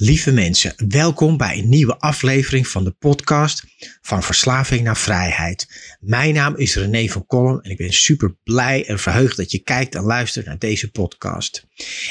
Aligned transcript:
Lieve 0.00 0.32
mensen, 0.32 0.74
welkom 0.88 1.36
bij 1.36 1.58
een 1.58 1.68
nieuwe 1.68 1.98
aflevering 1.98 2.68
van 2.68 2.84
de 2.84 2.90
podcast 2.90 3.64
van 4.00 4.22
Verslaving 4.22 4.82
naar 4.82 4.96
Vrijheid. 4.96 5.66
Mijn 6.00 6.34
naam 6.34 6.56
is 6.56 6.76
René 6.76 7.08
van 7.08 7.26
Kolm 7.26 7.60
en 7.60 7.70
ik 7.70 7.76
ben 7.76 7.92
super 7.92 8.36
blij 8.44 8.86
en 8.86 8.98
verheugd 8.98 9.36
dat 9.36 9.50
je 9.50 9.58
kijkt 9.58 9.94
en 9.94 10.02
luistert 10.02 10.46
naar 10.46 10.58
deze 10.58 10.90
podcast. 10.90 11.66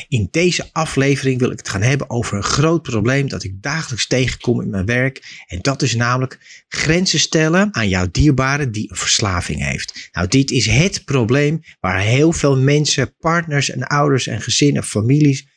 In 0.07 0.27
deze 0.31 0.69
aflevering 0.71 1.39
wil 1.39 1.51
ik 1.51 1.57
het 1.57 1.69
gaan 1.69 1.81
hebben 1.81 2.09
over 2.09 2.37
een 2.37 2.43
groot 2.43 2.81
probleem 2.81 3.29
dat 3.29 3.43
ik 3.43 3.61
dagelijks 3.61 4.07
tegenkom 4.07 4.61
in 4.61 4.69
mijn 4.69 4.85
werk. 4.85 5.43
En 5.47 5.59
dat 5.61 5.81
is 5.81 5.95
namelijk 5.95 6.63
grenzen 6.67 7.19
stellen 7.19 7.73
aan 7.73 7.89
jouw 7.89 8.07
dierbare 8.11 8.69
die 8.69 8.89
een 8.89 8.97
verslaving 8.97 9.63
heeft. 9.63 10.09
Nou, 10.11 10.27
dit 10.27 10.51
is 10.51 10.65
het 10.65 11.05
probleem 11.05 11.59
waar 11.79 11.99
heel 11.99 12.31
veel 12.31 12.57
mensen, 12.57 13.15
partners 13.19 13.69
en 13.69 13.83
ouders 13.83 14.27
en 14.27 14.41
gezinnen, 14.41 14.83
families 14.83 15.55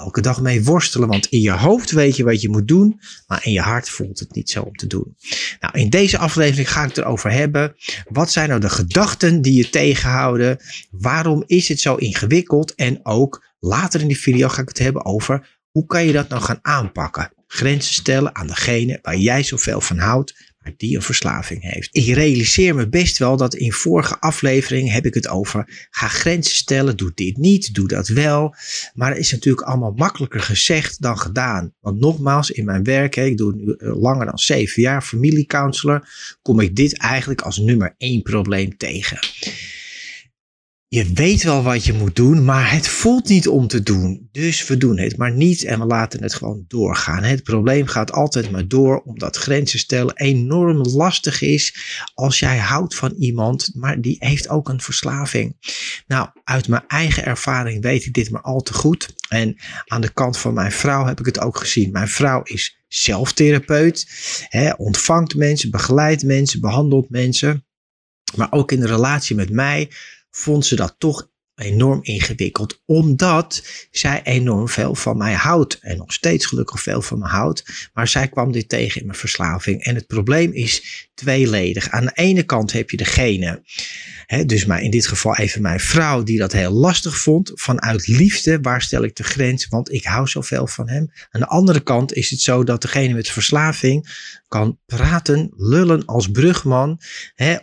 elke 0.00 0.20
dag 0.20 0.40
mee 0.40 0.64
worstelen. 0.64 1.08
Want 1.08 1.26
in 1.26 1.40
je 1.40 1.50
hoofd 1.50 1.90
weet 1.90 2.16
je 2.16 2.24
wat 2.24 2.40
je 2.40 2.48
moet 2.48 2.68
doen, 2.68 3.00
maar 3.26 3.44
in 3.44 3.52
je 3.52 3.60
hart 3.60 3.88
voelt 3.88 4.18
het 4.18 4.34
niet 4.34 4.50
zo 4.50 4.62
om 4.62 4.76
te 4.76 4.86
doen. 4.86 5.16
Nou, 5.60 5.78
in 5.78 5.90
deze 5.90 6.18
aflevering 6.18 6.70
ga 6.70 6.82
ik 6.82 6.88
het 6.88 6.98
erover 6.98 7.32
hebben. 7.32 7.74
Wat 8.08 8.32
zijn 8.32 8.48
nou 8.48 8.60
de 8.60 8.70
gedachten 8.70 9.42
die 9.42 9.54
je 9.54 9.70
tegenhouden? 9.70 10.58
Waarom 10.90 11.42
is 11.46 11.68
het 11.68 11.80
zo 11.80 11.94
ingewikkeld? 11.94 12.74
En 12.74 13.00
ook 13.02 13.44
later 13.60 14.00
in 14.00 14.08
die 14.08 14.20
video 14.20 14.48
ga 14.48 14.62
ik 14.62 14.68
het 14.68 14.78
hebben 14.78 15.04
over 15.04 15.58
hoe 15.70 15.86
kan 15.86 16.06
je 16.06 16.12
dat 16.12 16.28
nou 16.28 16.42
gaan 16.42 16.58
aanpakken? 16.62 17.32
Grenzen 17.46 17.94
stellen 17.94 18.34
aan 18.34 18.46
degene 18.46 18.98
waar 19.02 19.16
jij 19.16 19.42
zoveel 19.42 19.80
van 19.80 19.98
houdt 19.98 20.49
die 20.76 20.96
een 20.96 21.02
verslaving 21.02 21.62
heeft. 21.62 21.88
Ik 21.92 22.14
realiseer 22.14 22.74
me 22.74 22.88
best 22.88 23.18
wel 23.18 23.36
dat 23.36 23.54
in 23.54 23.72
vorige 23.72 24.20
afleveringen 24.20 24.92
heb 24.92 25.06
ik 25.06 25.14
het 25.14 25.28
over 25.28 25.88
ga 25.90 26.08
grenzen 26.08 26.54
stellen, 26.54 26.96
doe 26.96 27.12
dit 27.14 27.36
niet, 27.36 27.74
doe 27.74 27.88
dat 27.88 28.08
wel. 28.08 28.54
Maar 28.94 29.10
het 29.10 29.18
is 29.18 29.32
natuurlijk 29.32 29.66
allemaal 29.66 29.92
makkelijker 29.96 30.40
gezegd 30.40 31.02
dan 31.02 31.18
gedaan. 31.18 31.74
Want 31.80 32.00
nogmaals, 32.00 32.50
in 32.50 32.64
mijn 32.64 32.84
werk, 32.84 33.16
ik 33.16 33.36
doe 33.36 33.54
nu 33.54 33.72
eh, 33.72 34.00
langer 34.00 34.26
dan 34.26 34.38
zeven 34.38 34.82
jaar 34.82 35.02
familiecounselor, 35.02 36.08
kom 36.42 36.60
ik 36.60 36.76
dit 36.76 36.98
eigenlijk 36.98 37.40
als 37.40 37.58
nummer 37.58 37.94
één 37.98 38.22
probleem 38.22 38.76
tegen 38.76 39.18
je 40.92 41.12
weet 41.12 41.42
wel 41.42 41.62
wat 41.62 41.84
je 41.84 41.92
moet 41.92 42.16
doen, 42.16 42.44
maar 42.44 42.72
het 42.72 42.88
voelt 42.88 43.28
niet 43.28 43.48
om 43.48 43.66
te 43.66 43.82
doen. 43.82 44.28
Dus 44.32 44.66
we 44.66 44.76
doen 44.76 44.98
het 44.98 45.16
maar 45.16 45.32
niet 45.32 45.64
en 45.64 45.78
we 45.78 45.86
laten 45.86 46.22
het 46.22 46.34
gewoon 46.34 46.64
doorgaan. 46.68 47.22
Het 47.22 47.42
probleem 47.42 47.86
gaat 47.86 48.12
altijd 48.12 48.50
maar 48.50 48.68
door, 48.68 49.00
omdat 49.00 49.36
grenzen 49.36 49.78
stellen 49.78 50.16
enorm 50.16 50.76
lastig 50.76 51.40
is 51.40 51.74
als 52.14 52.38
jij 52.38 52.58
houdt 52.58 52.94
van 52.94 53.14
iemand, 53.18 53.70
maar 53.74 54.00
die 54.00 54.16
heeft 54.18 54.48
ook 54.48 54.68
een 54.68 54.80
verslaving. 54.80 55.56
Nou, 56.06 56.28
uit 56.44 56.68
mijn 56.68 56.84
eigen 56.86 57.24
ervaring 57.24 57.82
weet 57.82 58.04
ik 58.04 58.12
dit 58.12 58.30
maar 58.30 58.42
al 58.42 58.60
te 58.60 58.74
goed. 58.74 59.14
En 59.28 59.56
aan 59.86 60.00
de 60.00 60.12
kant 60.12 60.38
van 60.38 60.54
mijn 60.54 60.72
vrouw 60.72 61.06
heb 61.06 61.20
ik 61.20 61.26
het 61.26 61.40
ook 61.40 61.56
gezien. 61.56 61.90
Mijn 61.90 62.08
vrouw 62.08 62.42
is 62.42 62.78
zelftherapeut, 62.88 64.06
hè, 64.48 64.70
ontvangt 64.72 65.34
mensen, 65.34 65.70
begeleidt 65.70 66.24
mensen, 66.24 66.60
behandelt 66.60 67.10
mensen. 67.10 67.64
Maar 68.36 68.52
ook 68.52 68.72
in 68.72 68.80
de 68.80 68.86
relatie 68.86 69.36
met 69.36 69.50
mij 69.50 69.88
vond 70.30 70.66
ze 70.66 70.76
dat 70.76 70.94
toch 70.98 71.28
enorm 71.54 71.98
ingewikkeld, 72.02 72.82
omdat 72.84 73.62
zij 73.90 74.22
enorm 74.22 74.68
veel 74.68 74.94
van 74.94 75.16
mij 75.16 75.34
houdt 75.34 75.78
en 75.80 75.96
nog 75.96 76.12
steeds 76.12 76.46
gelukkig 76.46 76.82
veel 76.82 77.02
van 77.02 77.18
me 77.18 77.26
houdt. 77.26 77.90
Maar 77.92 78.08
zij 78.08 78.28
kwam 78.28 78.52
dit 78.52 78.68
tegen 78.68 79.00
in 79.00 79.06
mijn 79.06 79.18
verslaving. 79.18 79.84
En 79.84 79.94
het 79.94 80.06
probleem 80.06 80.52
is 80.52 81.08
tweeledig. 81.14 81.90
Aan 81.90 82.04
de 82.04 82.12
ene 82.14 82.42
kant 82.42 82.72
heb 82.72 82.90
je 82.90 82.96
degene 82.96 83.62
dus 84.46 84.64
maar 84.64 84.82
in 84.82 84.90
dit 84.90 85.06
geval 85.06 85.36
even 85.36 85.62
mijn 85.62 85.80
vrouw 85.80 86.22
die 86.22 86.38
dat 86.38 86.52
heel 86.52 86.72
lastig 86.72 87.18
vond. 87.18 87.50
Vanuit 87.54 88.06
liefde, 88.06 88.58
waar 88.60 88.82
stel 88.82 89.04
ik 89.04 89.16
de 89.16 89.22
grens? 89.22 89.66
Want 89.68 89.92
ik 89.92 90.04
hou 90.04 90.28
zoveel 90.28 90.66
van 90.66 90.88
hem. 90.88 91.10
Aan 91.30 91.40
de 91.40 91.46
andere 91.46 91.80
kant 91.80 92.14
is 92.14 92.30
het 92.30 92.40
zo 92.40 92.64
dat 92.64 92.82
degene 92.82 93.14
met 93.14 93.30
verslaving 93.30 94.08
kan 94.50 94.78
praten, 94.86 95.50
lullen 95.56 96.04
als 96.04 96.30
brugman. 96.30 97.00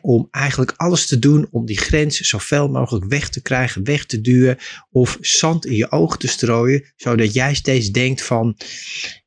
om 0.02 0.28
eigenlijk 0.32 0.74
alles 0.76 1.08
te 1.08 1.20
doen 1.20 1.48
om 1.52 1.66
die 1.66 1.78
grens 1.78 2.20
zoveel 2.20 2.68
mogelijk 2.68 3.06
weg 3.06 3.30
te 3.30 3.42
krijgen, 3.42 3.84
weg 3.84 4.06
te 4.06 4.22
duwen. 4.22 4.58
Of 4.90 5.18
zand 5.22 5.66
in 5.66 5.76
je 5.76 5.92
oog 5.92 6.18
te 6.18 6.28
strooien. 6.28 6.94
Zodat 6.96 7.34
jij 7.34 7.54
steeds 7.54 7.92
denkt 7.92 8.24
van, 8.24 8.58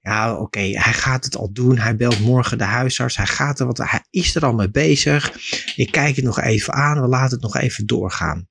ja, 0.01 0.37
oké, 0.37 0.61
hij 0.61 0.93
gaat 0.93 1.25
het 1.25 1.37
al 1.37 1.53
doen. 1.53 1.79
Hij 1.79 1.97
belt 1.97 2.21
morgen 2.21 2.59
de 2.59 2.65
huisarts. 2.65 3.17
Hij 3.17 3.27
gaat 3.27 3.61
er 3.61 3.67
wat, 3.67 3.79
hij 3.79 4.05
is 4.11 4.35
er 4.35 4.45
al 4.45 4.55
mee 4.55 4.71
bezig. 4.71 5.33
Ik 5.77 5.91
kijk 5.91 6.17
het 6.17 6.25
nog 6.25 6.41
even 6.41 6.73
aan. 6.73 7.01
We 7.01 7.09
laten 7.09 7.33
het 7.33 7.43
nog 7.43 7.57
even 7.57 7.87
doorgaan. 7.87 8.49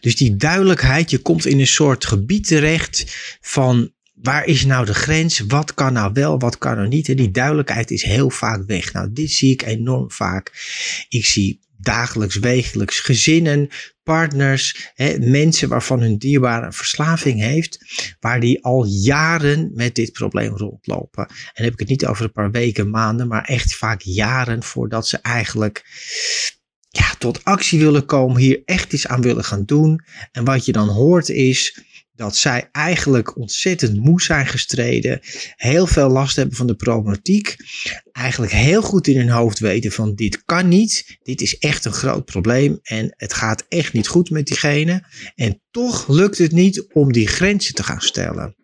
Dus 0.00 0.16
die 0.16 0.36
duidelijkheid, 0.36 1.10
je 1.10 1.18
komt 1.18 1.46
in 1.46 1.60
een 1.60 1.66
soort 1.66 2.06
gebied 2.06 2.46
terecht 2.46 3.04
van 3.40 3.92
waar 4.22 4.44
is 4.44 4.64
nou 4.64 4.86
de 4.86 4.94
grens? 4.94 5.38
Wat 5.38 5.74
kan 5.74 5.92
nou 5.92 6.12
wel, 6.12 6.38
wat 6.38 6.58
kan 6.58 6.76
nou 6.76 6.88
niet? 6.88 7.08
En 7.08 7.16
die 7.16 7.30
duidelijkheid 7.30 7.90
is 7.90 8.02
heel 8.02 8.30
vaak 8.30 8.62
weg. 8.66 8.92
Nou, 8.92 9.12
dit 9.12 9.30
zie 9.30 9.52
ik 9.52 9.62
enorm 9.62 10.10
vaak. 10.10 10.52
Ik 11.08 11.24
zie 11.24 11.60
dagelijks, 11.76 12.38
wekelijks 12.38 13.00
gezinnen, 13.00 13.68
partners, 14.02 14.90
hè, 14.94 15.18
mensen 15.18 15.68
waarvan 15.68 16.00
hun 16.00 16.18
dierbare 16.18 16.72
verslaving 16.72 17.40
heeft, 17.40 17.78
waar 18.20 18.40
die 18.40 18.64
al 18.64 18.84
jaren 18.84 19.70
met 19.74 19.94
dit 19.94 20.12
probleem 20.12 20.56
rondlopen. 20.56 21.26
En 21.26 21.52
dan 21.54 21.64
heb 21.64 21.72
ik 21.72 21.78
het 21.78 21.88
niet 21.88 22.06
over 22.06 22.24
een 22.24 22.32
paar 22.32 22.50
weken, 22.50 22.90
maanden, 22.90 23.28
maar 23.28 23.44
echt 23.44 23.74
vaak 23.74 24.00
jaren 24.00 24.62
voordat 24.62 25.08
ze 25.08 25.18
eigenlijk 25.18 25.84
ja, 26.90 27.14
tot 27.18 27.44
actie 27.44 27.78
willen 27.78 28.04
komen, 28.04 28.40
hier 28.40 28.62
echt 28.64 28.92
iets 28.92 29.06
aan 29.06 29.20
willen 29.20 29.44
gaan 29.44 29.64
doen. 29.64 30.04
En 30.32 30.44
wat 30.44 30.64
je 30.64 30.72
dan 30.72 30.88
hoort 30.88 31.28
is 31.28 31.82
dat 32.18 32.36
zij 32.36 32.68
eigenlijk 32.72 33.36
ontzettend 33.36 34.04
moe 34.04 34.22
zijn 34.22 34.46
gestreden, 34.46 35.20
heel 35.56 35.86
veel 35.86 36.08
last 36.08 36.36
hebben 36.36 36.56
van 36.56 36.66
de 36.66 36.74
problematiek, 36.74 37.56
eigenlijk 38.12 38.52
heel 38.52 38.82
goed 38.82 39.06
in 39.06 39.16
hun 39.16 39.28
hoofd 39.28 39.58
weten 39.58 39.92
van 39.92 40.14
dit 40.14 40.44
kan 40.44 40.68
niet, 40.68 41.18
dit 41.22 41.40
is 41.40 41.58
echt 41.58 41.84
een 41.84 41.92
groot 41.92 42.24
probleem 42.24 42.78
en 42.82 43.14
het 43.16 43.34
gaat 43.34 43.64
echt 43.68 43.92
niet 43.92 44.08
goed 44.08 44.30
met 44.30 44.46
diegene 44.46 45.04
en 45.34 45.62
toch 45.70 46.08
lukt 46.08 46.38
het 46.38 46.52
niet 46.52 46.86
om 46.92 47.12
die 47.12 47.26
grenzen 47.26 47.74
te 47.74 47.82
gaan 47.82 48.00
stellen. 48.00 48.56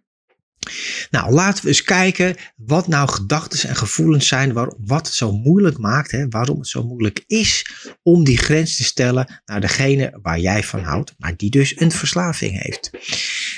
Nou, 1.10 1.32
laten 1.32 1.62
we 1.62 1.68
eens 1.68 1.82
kijken 1.82 2.36
wat 2.56 2.88
nou 2.88 3.08
gedachten 3.08 3.68
en 3.68 3.76
gevoelens 3.76 4.28
zijn, 4.28 4.52
waar, 4.52 4.74
wat 4.78 5.06
het 5.06 5.14
zo 5.14 5.32
moeilijk 5.32 5.78
maakt, 5.78 6.10
hè, 6.10 6.28
waarom 6.28 6.58
het 6.58 6.68
zo 6.68 6.82
moeilijk 6.82 7.24
is 7.26 7.66
om 8.02 8.24
die 8.24 8.38
grens 8.38 8.76
te 8.76 8.84
stellen 8.84 9.42
naar 9.44 9.60
degene 9.60 10.18
waar 10.22 10.38
jij 10.38 10.62
van 10.62 10.80
houdt, 10.80 11.14
maar 11.18 11.36
die 11.36 11.50
dus 11.50 11.80
een 11.80 11.92
verslaving 11.92 12.62
heeft. 12.62 12.90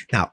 Nou, 0.06 0.28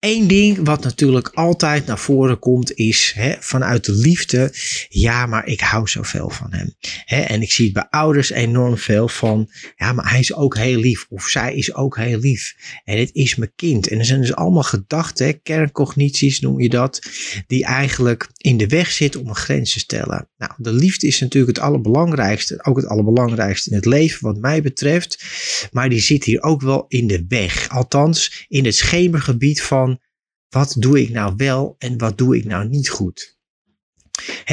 Eén 0.00 0.26
ding 0.26 0.64
wat 0.64 0.82
natuurlijk 0.82 1.28
altijd 1.28 1.86
naar 1.86 1.98
voren 1.98 2.38
komt 2.38 2.72
is 2.74 3.12
hè, 3.14 3.34
vanuit 3.38 3.84
de 3.84 3.92
liefde. 3.92 4.52
Ja, 4.88 5.26
maar 5.26 5.46
ik 5.46 5.60
hou 5.60 5.88
zoveel 5.88 6.30
van 6.30 6.52
hem. 6.52 6.74
Hè, 7.04 7.20
en 7.20 7.42
ik 7.42 7.52
zie 7.52 7.64
het 7.64 7.74
bij 7.74 7.86
ouders 7.90 8.30
enorm 8.30 8.76
veel 8.76 9.08
van. 9.08 9.50
Ja, 9.76 9.92
maar 9.92 10.10
hij 10.10 10.18
is 10.18 10.34
ook 10.34 10.56
heel 10.56 10.78
lief. 10.78 11.06
Of 11.08 11.24
zij 11.26 11.54
is 11.54 11.74
ook 11.74 11.96
heel 11.96 12.18
lief. 12.18 12.56
En 12.84 12.98
het 12.98 13.10
is 13.12 13.34
mijn 13.34 13.52
kind. 13.56 13.88
En 13.88 13.98
er 13.98 14.04
zijn 14.04 14.20
dus 14.20 14.34
allemaal 14.34 14.62
gedachten, 14.62 15.42
kerncognities 15.42 16.40
noem 16.40 16.60
je 16.60 16.68
dat. 16.68 17.00
Die 17.46 17.64
eigenlijk 17.64 18.28
in 18.48 18.56
de 18.56 18.66
weg 18.66 18.90
zitten 18.90 19.20
om 19.20 19.28
een 19.28 19.34
grens 19.34 19.72
te 19.72 19.78
stellen. 19.78 20.30
Nou, 20.36 20.52
de 20.56 20.72
liefde 20.72 21.06
is 21.06 21.20
natuurlijk 21.20 21.56
het 21.56 21.64
allerbelangrijkste. 21.64 22.64
Ook 22.64 22.76
het 22.76 22.86
allerbelangrijkste 22.86 23.70
in 23.70 23.76
het 23.76 23.84
leven 23.84 24.22
wat 24.22 24.38
mij 24.38 24.62
betreft. 24.62 25.24
Maar 25.72 25.88
die 25.88 26.00
zit 26.00 26.24
hier 26.24 26.42
ook 26.42 26.60
wel 26.60 26.84
in 26.88 27.06
de 27.06 27.24
weg. 27.28 27.68
Althans, 27.68 28.44
in 28.48 28.64
het 28.64 28.74
schemergebied 28.74 29.62
van 29.62 30.00
wat 30.48 30.76
doe 30.78 31.00
ik 31.00 31.10
nou 31.10 31.34
wel 31.36 31.74
en 31.78 31.98
wat 31.98 32.18
doe 32.18 32.36
ik 32.36 32.44
nou 32.44 32.68
niet 32.68 32.88
goed? 32.88 33.36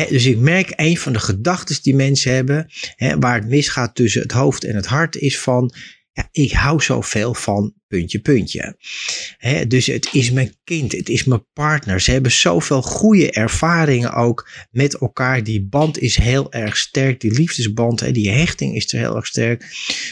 dus 0.10 0.26
ik 0.26 0.38
merk 0.38 0.74
een 0.76 0.98
van 0.98 1.14
de 1.14 1.20
gedachten 1.20 1.78
die 1.82 1.96
mensen 1.96 2.34
hebben, 2.34 2.72
waar 3.20 3.36
het 3.36 3.48
misgaat 3.48 3.96
tussen 3.96 4.22
het 4.22 4.32
hoofd 4.32 4.64
en 4.64 4.76
het 4.76 4.86
hart, 4.86 5.16
is 5.16 5.40
van 5.40 5.74
ja, 6.12 6.28
ik 6.32 6.52
hou 6.52 6.82
zoveel 6.82 7.34
van 7.34 7.74
puntje, 7.96 8.20
puntje. 8.20 8.76
dus 9.68 9.86
het 9.86 10.10
is 10.12 10.32
mijn 10.32 10.56
kind, 10.64 10.92
het 10.92 11.10
is 11.10 11.24
mijn 11.24 11.46
partner. 11.54 12.02
Ze 12.02 12.12
hebben 12.12 12.32
zoveel 12.32 12.82
goede 12.82 13.32
ervaringen 13.32 14.14
ook 14.14 14.50
met 14.72 14.98
elkaar. 14.98 15.44
Die 15.44 15.64
band 15.64 16.00
is 16.00 16.18
heel 16.18 16.52
erg 16.52 16.78
sterk, 16.78 17.20
die 17.22 17.32
liefdesband, 17.32 18.14
die 18.14 18.30
hechting 18.30 18.76
is 18.76 18.94
er 18.94 19.00
heel 19.00 19.16
erg 19.16 19.26
sterk. 19.26 19.66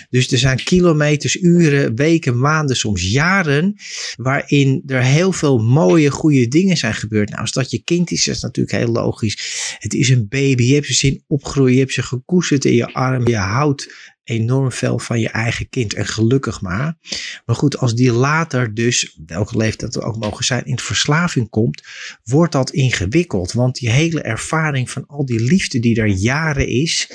Dus 0.09 0.31
er 0.31 0.37
zijn 0.37 0.63
kilometers, 0.63 1.41
uren, 1.41 1.95
weken, 1.95 2.39
maanden, 2.39 2.75
soms 2.75 3.11
jaren, 3.11 3.75
waarin 4.15 4.83
er 4.85 5.03
heel 5.03 5.31
veel 5.31 5.57
mooie, 5.57 6.09
goede 6.09 6.47
dingen 6.47 6.77
zijn 6.77 6.93
gebeurd. 6.93 7.29
Nou, 7.29 7.41
als 7.41 7.51
dat 7.51 7.71
je 7.71 7.83
kind 7.83 8.11
is, 8.11 8.27
is 8.27 8.39
dat 8.39 8.41
natuurlijk 8.41 8.77
heel 8.77 8.93
logisch. 8.93 9.77
Het 9.79 9.93
is 9.93 10.09
een 10.09 10.27
baby, 10.29 10.63
je 10.63 10.73
hebt 10.73 10.87
ze 10.87 10.93
zien 10.93 11.23
opgroeien, 11.27 11.73
je 11.73 11.79
hebt 11.79 11.93
ze 11.93 12.03
gekoesterd 12.03 12.65
in 12.65 12.73
je 12.73 12.93
arm, 12.93 13.27
je 13.27 13.37
houdt 13.37 14.11
enorm 14.23 14.71
veel 14.71 14.99
van 14.99 15.19
je 15.19 15.29
eigen 15.29 15.69
kind. 15.69 15.93
En 15.93 16.05
gelukkig 16.05 16.61
maar. 16.61 16.97
Maar 17.45 17.55
goed, 17.55 17.72
als 17.77 17.95
die 17.95 18.11
later 18.11 18.73
dus, 18.73 19.17
welke 19.25 19.57
leeftijd 19.57 19.93
het 19.93 20.03
ook 20.03 20.17
mogen 20.17 20.45
zijn, 20.45 20.65
in 20.65 20.79
verslaving 20.79 21.49
komt, 21.49 21.83
wordt 22.23 22.51
dat 22.51 22.71
ingewikkeld. 22.71 23.51
Want 23.51 23.75
die 23.75 23.89
hele 23.89 24.21
ervaring 24.21 24.89
van 24.89 25.05
al 25.07 25.25
die 25.25 25.39
liefde 25.39 25.79
die 25.79 26.01
er 26.01 26.07
jaren 26.07 26.67
is, 26.67 27.09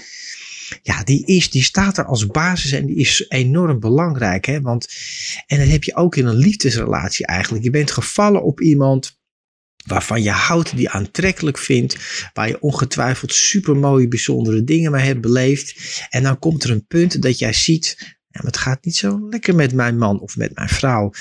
ja, 0.82 1.04
die, 1.04 1.26
is, 1.26 1.50
die 1.50 1.62
staat 1.62 1.98
er 1.98 2.04
als 2.04 2.26
basis 2.26 2.72
en 2.72 2.86
die 2.86 2.96
is 2.96 3.24
enorm 3.28 3.80
belangrijk. 3.80 4.44
Hè? 4.44 4.60
Want, 4.60 4.88
en 5.46 5.58
dat 5.58 5.68
heb 5.68 5.84
je 5.84 5.96
ook 5.96 6.16
in 6.16 6.26
een 6.26 6.36
liefdesrelatie 6.36 7.26
eigenlijk. 7.26 7.64
Je 7.64 7.70
bent 7.70 7.90
gevallen 7.90 8.42
op 8.42 8.60
iemand 8.60 9.16
waarvan 9.86 10.22
je 10.22 10.30
houdt, 10.30 10.76
die 10.76 10.90
aantrekkelijk 10.90 11.58
vindt, 11.58 11.96
waar 12.34 12.48
je 12.48 12.60
ongetwijfeld 12.60 13.32
supermooie, 13.32 14.08
bijzondere 14.08 14.64
dingen 14.64 14.90
mee 14.90 15.04
hebt 15.04 15.20
beleefd. 15.20 16.00
En 16.10 16.22
dan 16.22 16.38
komt 16.38 16.64
er 16.64 16.70
een 16.70 16.86
punt 16.86 17.22
dat 17.22 17.38
jij 17.38 17.52
ziet, 17.52 18.16
ja, 18.28 18.40
het 18.44 18.56
gaat 18.56 18.84
niet 18.84 18.96
zo 18.96 19.28
lekker 19.28 19.54
met 19.54 19.74
mijn 19.74 19.98
man 19.98 20.20
of 20.20 20.36
met 20.36 20.54
mijn 20.54 20.68
vrouw. 20.68 21.12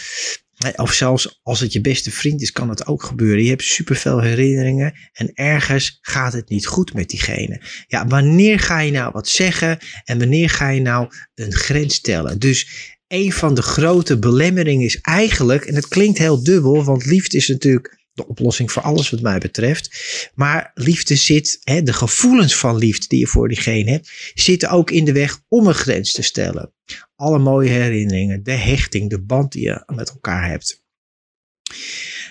Of 0.75 0.93
zelfs 0.93 1.39
als 1.43 1.59
het 1.59 1.73
je 1.73 1.81
beste 1.81 2.11
vriend 2.11 2.41
is, 2.41 2.51
kan 2.51 2.69
het 2.69 2.87
ook 2.87 3.03
gebeuren. 3.03 3.43
Je 3.43 3.49
hebt 3.49 3.63
superveel 3.63 4.21
herinneringen 4.21 4.93
en 5.13 5.31
ergens 5.33 5.97
gaat 6.01 6.33
het 6.33 6.49
niet 6.49 6.65
goed 6.65 6.93
met 6.93 7.09
diegene. 7.09 7.61
Ja, 7.87 8.07
wanneer 8.07 8.59
ga 8.59 8.79
je 8.79 8.91
nou 8.91 9.11
wat 9.11 9.27
zeggen 9.27 9.77
en 10.03 10.19
wanneer 10.19 10.49
ga 10.49 10.69
je 10.69 10.81
nou 10.81 11.07
een 11.35 11.53
grens 11.53 11.95
stellen? 11.95 12.39
Dus 12.39 12.95
een 13.07 13.33
van 13.33 13.55
de 13.55 13.61
grote 13.61 14.19
belemmeringen 14.19 14.85
is 14.85 14.99
eigenlijk, 15.01 15.65
en 15.65 15.75
het 15.75 15.87
klinkt 15.87 16.17
heel 16.17 16.43
dubbel, 16.43 16.83
want 16.83 17.05
liefde 17.05 17.37
is 17.37 17.47
natuurlijk 17.47 18.06
de 18.17 18.27
oplossing 18.27 18.71
voor 18.71 18.81
alles 18.81 19.09
wat 19.09 19.21
mij 19.21 19.37
betreft. 19.37 19.89
Maar 20.35 20.71
liefde 20.73 21.15
zit, 21.15 21.59
hè, 21.63 21.83
de 21.83 21.93
gevoelens 21.93 22.55
van 22.55 22.77
liefde 22.77 23.07
die 23.07 23.19
je 23.19 23.27
voor 23.27 23.47
diegene 23.47 23.91
hebt, 23.91 24.31
zitten 24.33 24.69
ook 24.69 24.91
in 24.91 25.05
de 25.05 25.11
weg 25.11 25.39
om 25.47 25.67
een 25.67 25.73
grens 25.73 26.11
te 26.11 26.21
stellen. 26.21 26.73
Alle 27.15 27.39
mooie 27.39 27.69
herinneringen, 27.69 28.43
de 28.43 28.51
hechting, 28.51 29.09
de 29.09 29.21
band 29.21 29.51
die 29.51 29.63
je 29.63 29.83
met 29.85 30.09
elkaar 30.09 30.49
hebt. 30.49 30.85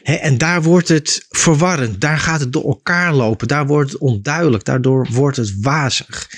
en 0.03 0.39
daar 0.39 0.63
wordt 0.63 0.89
het 0.89 1.27
verwarrend, 1.29 2.01
daar 2.01 2.19
gaat 2.19 2.41
het 2.41 2.53
door 2.53 2.65
elkaar 2.65 3.15
lopen, 3.15 3.49
daar 3.49 3.67
wordt 3.67 3.93
het 3.93 4.01
onduidelijk, 4.01 4.65
daardoor 4.65 5.09
wordt 5.13 5.37
het 5.37 5.61
wazig. 5.61 6.31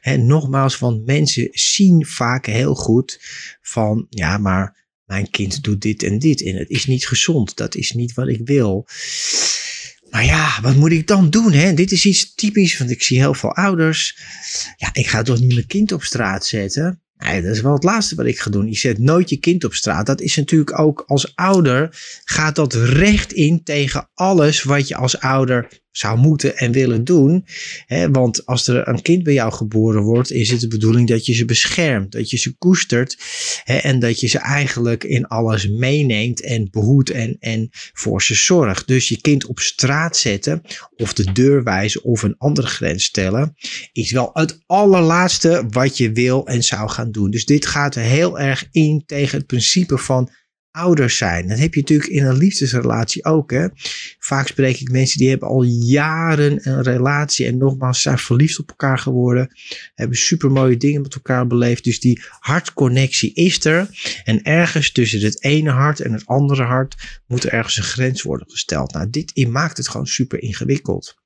He, 0.00 0.16
nogmaals, 0.16 0.78
want 0.78 1.06
mensen 1.06 1.48
zien 1.52 2.06
vaak 2.06 2.46
heel 2.46 2.74
goed 2.74 3.18
van, 3.62 4.06
ja, 4.10 4.38
maar 4.38 4.85
mijn 5.06 5.30
kind 5.30 5.62
doet 5.62 5.80
dit 5.80 6.02
en 6.02 6.18
dit 6.18 6.42
en 6.42 6.56
het 6.56 6.68
is 6.68 6.86
niet 6.86 7.06
gezond, 7.06 7.56
dat 7.56 7.74
is 7.74 7.92
niet 7.92 8.14
wat 8.14 8.28
ik 8.28 8.40
wil. 8.44 8.86
Maar 10.10 10.24
ja, 10.24 10.60
wat 10.62 10.74
moet 10.74 10.92
ik 10.92 11.06
dan 11.06 11.30
doen? 11.30 11.52
Hè? 11.52 11.74
Dit 11.74 11.92
is 11.92 12.04
iets 12.04 12.34
typisch, 12.34 12.78
want 12.78 12.90
ik 12.90 13.02
zie 13.02 13.18
heel 13.18 13.34
veel 13.34 13.54
ouders. 13.54 14.18
Ja, 14.76 14.90
ik 14.92 15.06
ga 15.06 15.22
toch 15.22 15.40
niet 15.40 15.54
mijn 15.54 15.66
kind 15.66 15.92
op 15.92 16.02
straat 16.02 16.46
zetten? 16.46 17.00
Nee, 17.18 17.42
dat 17.42 17.54
is 17.54 17.60
wel 17.60 17.72
het 17.72 17.82
laatste 17.82 18.14
wat 18.14 18.26
ik 18.26 18.38
ga 18.38 18.50
doen. 18.50 18.66
Je 18.66 18.76
zet 18.76 18.98
nooit 18.98 19.30
je 19.30 19.36
kind 19.36 19.64
op 19.64 19.74
straat. 19.74 20.06
Dat 20.06 20.20
is 20.20 20.36
natuurlijk 20.36 20.78
ook 20.78 21.04
als 21.06 21.36
ouder 21.36 21.88
gaat 22.24 22.56
dat 22.56 22.74
recht 22.74 23.32
in 23.32 23.62
tegen 23.62 24.08
alles 24.14 24.62
wat 24.62 24.88
je 24.88 24.96
als 24.96 25.18
ouder 25.20 25.68
zou 25.96 26.18
moeten 26.18 26.56
en 26.56 26.72
willen 26.72 27.04
doen. 27.04 27.46
want 28.10 28.46
als 28.46 28.66
er 28.66 28.88
een 28.88 29.02
kind 29.02 29.22
bij 29.22 29.32
jou 29.32 29.52
geboren 29.52 30.02
wordt, 30.02 30.32
is 30.32 30.50
het 30.50 30.60
de 30.60 30.68
bedoeling 30.68 31.08
dat 31.08 31.26
je 31.26 31.34
ze 31.34 31.44
beschermt, 31.44 32.12
dat 32.12 32.30
je 32.30 32.36
ze 32.36 32.56
koestert 32.56 33.16
en 33.64 33.98
dat 33.98 34.20
je 34.20 34.26
ze 34.26 34.38
eigenlijk 34.38 35.04
in 35.04 35.26
alles 35.26 35.68
meeneemt 35.68 36.42
en 36.42 36.68
behoedt 36.70 37.10
en, 37.10 37.36
en 37.40 37.68
voor 37.92 38.22
ze 38.22 38.34
zorgt. 38.34 38.86
Dus 38.86 39.08
je 39.08 39.20
kind 39.20 39.46
op 39.46 39.58
straat 39.58 40.16
zetten 40.16 40.62
of 40.96 41.12
de 41.12 41.32
deur 41.32 41.62
wijzen 41.62 42.04
of 42.04 42.22
een 42.22 42.34
andere 42.38 42.66
grens 42.66 43.04
stellen, 43.04 43.54
is 43.92 44.12
wel 44.12 44.30
het 44.32 44.58
allerlaatste 44.66 45.64
wat 45.68 45.96
je 45.96 46.12
wil 46.12 46.46
en 46.46 46.62
zou 46.62 46.90
gaan 46.90 47.10
doen. 47.10 47.30
Dus 47.30 47.44
dit 47.44 47.66
gaat 47.66 47.94
heel 47.94 48.38
erg 48.38 48.68
in 48.70 49.02
tegen 49.06 49.38
het 49.38 49.46
principe 49.46 49.98
van 49.98 50.30
ouders 50.76 51.16
zijn. 51.16 51.48
Dat 51.48 51.58
heb 51.58 51.74
je 51.74 51.80
natuurlijk 51.80 52.10
in 52.10 52.24
een 52.24 52.36
liefdesrelatie 52.36 53.24
ook. 53.24 53.50
Hè? 53.50 53.66
Vaak 54.18 54.46
spreek 54.46 54.80
ik 54.80 54.90
mensen 54.90 55.18
die 55.18 55.28
hebben 55.28 55.48
al 55.48 55.62
jaren 55.62 56.68
een 56.68 56.82
relatie 56.82 57.46
en 57.46 57.58
nogmaals 57.58 58.02
zijn 58.02 58.18
verliefd 58.18 58.58
op 58.58 58.68
elkaar 58.68 58.98
geworden. 58.98 59.48
Hebben 59.94 60.16
supermooie 60.16 60.76
dingen 60.76 61.02
met 61.02 61.14
elkaar 61.14 61.46
beleefd. 61.46 61.84
Dus 61.84 62.00
die 62.00 62.22
hartconnectie 62.38 63.34
is 63.34 63.64
er. 63.64 63.88
En 64.24 64.42
ergens 64.42 64.92
tussen 64.92 65.20
het 65.20 65.42
ene 65.42 65.70
hart 65.70 66.00
en 66.00 66.12
het 66.12 66.26
andere 66.26 66.62
hart 66.62 66.94
moet 67.26 67.44
er 67.44 67.52
ergens 67.52 67.76
een 67.76 67.82
grens 67.82 68.22
worden 68.22 68.50
gesteld. 68.50 68.92
Nou, 68.92 69.10
dit 69.10 69.48
maakt 69.48 69.76
het 69.76 69.88
gewoon 69.88 70.06
super 70.06 70.42
ingewikkeld. 70.42 71.24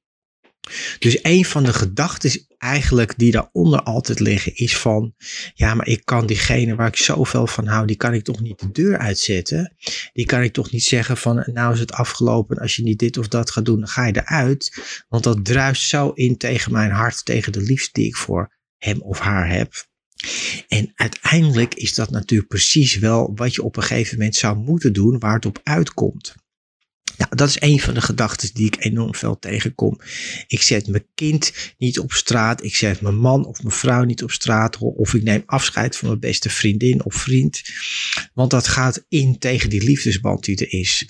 Dus 0.98 1.18
een 1.22 1.44
van 1.44 1.64
de 1.64 1.72
gedachten 1.72 2.46
eigenlijk 2.58 3.14
die 3.16 3.32
daaronder 3.32 3.82
altijd 3.82 4.20
liggen 4.20 4.54
is 4.54 4.76
van, 4.76 5.14
ja, 5.54 5.74
maar 5.74 5.86
ik 5.86 6.04
kan 6.04 6.26
diegene 6.26 6.74
waar 6.74 6.86
ik 6.86 6.96
zoveel 6.96 7.46
van 7.46 7.66
hou, 7.66 7.86
die 7.86 7.96
kan 7.96 8.14
ik 8.14 8.24
toch 8.24 8.40
niet 8.40 8.60
de 8.60 8.70
deur 8.70 8.98
uitzetten. 8.98 9.74
Die 10.12 10.26
kan 10.26 10.42
ik 10.42 10.52
toch 10.52 10.70
niet 10.70 10.82
zeggen 10.82 11.16
van, 11.16 11.42
nou 11.52 11.72
is 11.72 11.80
het 11.80 11.92
afgelopen, 11.92 12.58
als 12.58 12.76
je 12.76 12.82
niet 12.82 12.98
dit 12.98 13.16
of 13.16 13.28
dat 13.28 13.50
gaat 13.50 13.64
doen, 13.64 13.78
dan 13.78 13.88
ga 13.88 14.06
je 14.06 14.16
eruit. 14.16 14.82
Want 15.08 15.24
dat 15.24 15.44
druist 15.44 15.82
zo 15.82 16.10
in 16.10 16.36
tegen 16.36 16.72
mijn 16.72 16.90
hart, 16.90 17.24
tegen 17.24 17.52
de 17.52 17.62
liefde 17.62 17.90
die 17.92 18.06
ik 18.06 18.16
voor 18.16 18.58
hem 18.76 19.02
of 19.02 19.18
haar 19.18 19.48
heb. 19.48 19.88
En 20.68 20.92
uiteindelijk 20.94 21.74
is 21.74 21.94
dat 21.94 22.10
natuurlijk 22.10 22.48
precies 22.48 22.98
wel 22.98 23.32
wat 23.34 23.54
je 23.54 23.62
op 23.62 23.76
een 23.76 23.82
gegeven 23.82 24.18
moment 24.18 24.36
zou 24.36 24.56
moeten 24.56 24.92
doen, 24.92 25.18
waar 25.18 25.34
het 25.34 25.46
op 25.46 25.60
uitkomt. 25.62 26.34
Nou, 27.16 27.36
dat 27.36 27.48
is 27.48 27.60
een 27.60 27.80
van 27.80 27.94
de 27.94 28.00
gedachten 28.00 28.50
die 28.54 28.66
ik 28.66 28.84
enorm 28.84 29.14
veel 29.14 29.38
tegenkom. 29.38 30.00
Ik 30.46 30.62
zet 30.62 30.86
mijn 30.86 31.06
kind 31.14 31.52
niet 31.78 31.98
op 31.98 32.12
straat. 32.12 32.64
Ik 32.64 32.76
zet 32.76 33.00
mijn 33.00 33.18
man 33.18 33.46
of 33.46 33.62
mijn 33.62 33.74
vrouw 33.74 34.04
niet 34.04 34.22
op 34.22 34.30
straat. 34.30 34.78
Of 34.78 35.14
ik 35.14 35.22
neem 35.22 35.42
afscheid 35.46 35.96
van 35.96 36.08
mijn 36.08 36.20
beste 36.20 36.50
vriendin 36.50 37.04
of 37.04 37.14
vriend. 37.14 37.62
Want 38.34 38.50
dat 38.50 38.68
gaat 38.68 39.04
in 39.08 39.38
tegen 39.38 39.70
die 39.70 39.84
liefdesband 39.84 40.44
die 40.44 40.56
er 40.56 40.72
is. 40.72 41.08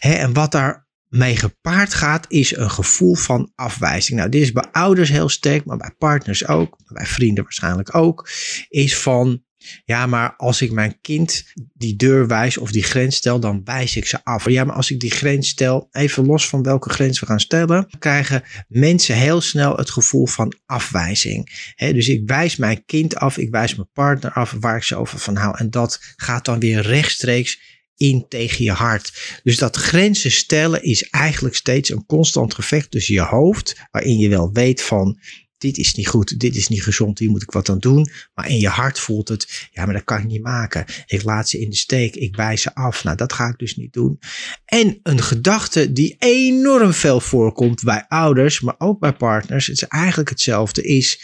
en 0.00 0.32
wat 0.32 0.52
daar 0.52 0.86
mee 1.08 1.36
gepaard 1.36 1.94
gaat, 1.94 2.26
is 2.28 2.56
een 2.56 2.70
gevoel 2.70 3.14
van 3.14 3.52
afwijzing. 3.54 4.18
Nou, 4.18 4.30
dit 4.30 4.42
is 4.42 4.52
bij 4.52 4.68
ouders 4.72 5.08
heel 5.08 5.28
sterk, 5.28 5.64
maar 5.64 5.76
bij 5.76 5.94
partners 5.98 6.46
ook, 6.46 6.76
bij 6.92 7.06
vrienden 7.06 7.44
waarschijnlijk 7.44 7.94
ook, 7.94 8.30
is 8.68 8.96
van 8.96 9.44
ja, 9.84 10.06
maar 10.06 10.34
als 10.36 10.62
ik 10.62 10.72
mijn 10.72 10.98
kind 11.00 11.44
die 11.74 11.96
deur 11.96 12.26
wijs 12.26 12.58
of 12.58 12.70
die 12.70 12.82
grens 12.82 13.16
stel, 13.16 13.40
dan 13.40 13.64
wijs 13.64 13.96
ik 13.96 14.06
ze 14.06 14.24
af. 14.24 14.50
Ja, 14.50 14.64
maar 14.64 14.76
als 14.76 14.90
ik 14.90 15.00
die 15.00 15.10
grens 15.10 15.48
stel, 15.48 15.88
even 15.92 16.26
los 16.26 16.48
van 16.48 16.62
welke 16.62 16.90
grens 16.90 17.20
we 17.20 17.26
gaan 17.26 17.40
stellen, 17.40 17.88
krijgen 17.98 18.42
mensen 18.68 19.16
heel 19.16 19.40
snel 19.40 19.76
het 19.76 19.90
gevoel 19.90 20.26
van 20.26 20.54
afwijzing. 20.66 21.72
dus 21.76 22.08
ik 22.08 22.22
wijs 22.26 22.56
mijn 22.56 22.84
kind 22.84 23.16
af, 23.16 23.38
ik 23.38 23.50
wijs 23.50 23.74
mijn 23.74 23.88
partner 23.92 24.32
af 24.32 24.54
waar 24.60 24.76
ik 24.76 24.82
ze 24.82 24.96
over 24.96 25.18
van 25.18 25.36
hou. 25.36 25.58
En 25.58 25.70
dat 25.70 26.00
gaat 26.16 26.44
dan 26.44 26.58
weer 26.58 26.80
rechtstreeks 26.80 27.74
in 27.96 28.26
tegen 28.28 28.64
je 28.64 28.72
hart. 28.72 29.40
Dus 29.42 29.58
dat 29.58 29.76
grenzen 29.76 30.30
stellen 30.30 30.82
is 30.82 31.08
eigenlijk 31.08 31.54
steeds 31.54 31.90
een 31.90 32.06
constant 32.06 32.54
gevecht 32.54 32.90
tussen 32.90 33.14
je 33.14 33.20
hoofd, 33.20 33.86
waarin 33.90 34.18
je 34.18 34.28
wel 34.28 34.52
weet 34.52 34.82
van 34.82 35.18
dit 35.58 35.78
is 35.78 35.94
niet 35.94 36.08
goed, 36.08 36.40
dit 36.40 36.56
is 36.56 36.68
niet 36.68 36.82
gezond, 36.82 37.18
hier 37.18 37.30
moet 37.30 37.42
ik 37.42 37.50
wat 37.50 37.68
aan 37.68 37.78
doen. 37.78 38.10
Maar 38.34 38.48
in 38.48 38.58
je 38.58 38.68
hart 38.68 38.98
voelt 38.98 39.28
het, 39.28 39.68
ja, 39.72 39.84
maar 39.84 39.94
dat 39.94 40.04
kan 40.04 40.18
ik 40.18 40.26
niet 40.26 40.42
maken. 40.42 40.84
Ik 41.06 41.22
laat 41.22 41.48
ze 41.48 41.60
in 41.60 41.70
de 41.70 41.76
steek, 41.76 42.14
ik 42.14 42.36
wijs 42.36 42.62
ze 42.62 42.74
af. 42.74 43.04
Nou, 43.04 43.16
dat 43.16 43.32
ga 43.32 43.48
ik 43.48 43.58
dus 43.58 43.76
niet 43.76 43.92
doen. 43.92 44.18
En 44.64 45.00
een 45.02 45.22
gedachte 45.22 45.92
die 45.92 46.16
enorm 46.18 46.92
veel 46.92 47.20
voorkomt 47.20 47.82
bij 47.82 48.04
ouders, 48.08 48.60
maar 48.60 48.74
ook 48.78 49.00
bij 49.00 49.12
partners, 49.12 49.66
het 49.66 49.76
is 49.76 49.88
eigenlijk 49.88 50.28
hetzelfde, 50.28 50.82
is, 50.82 51.20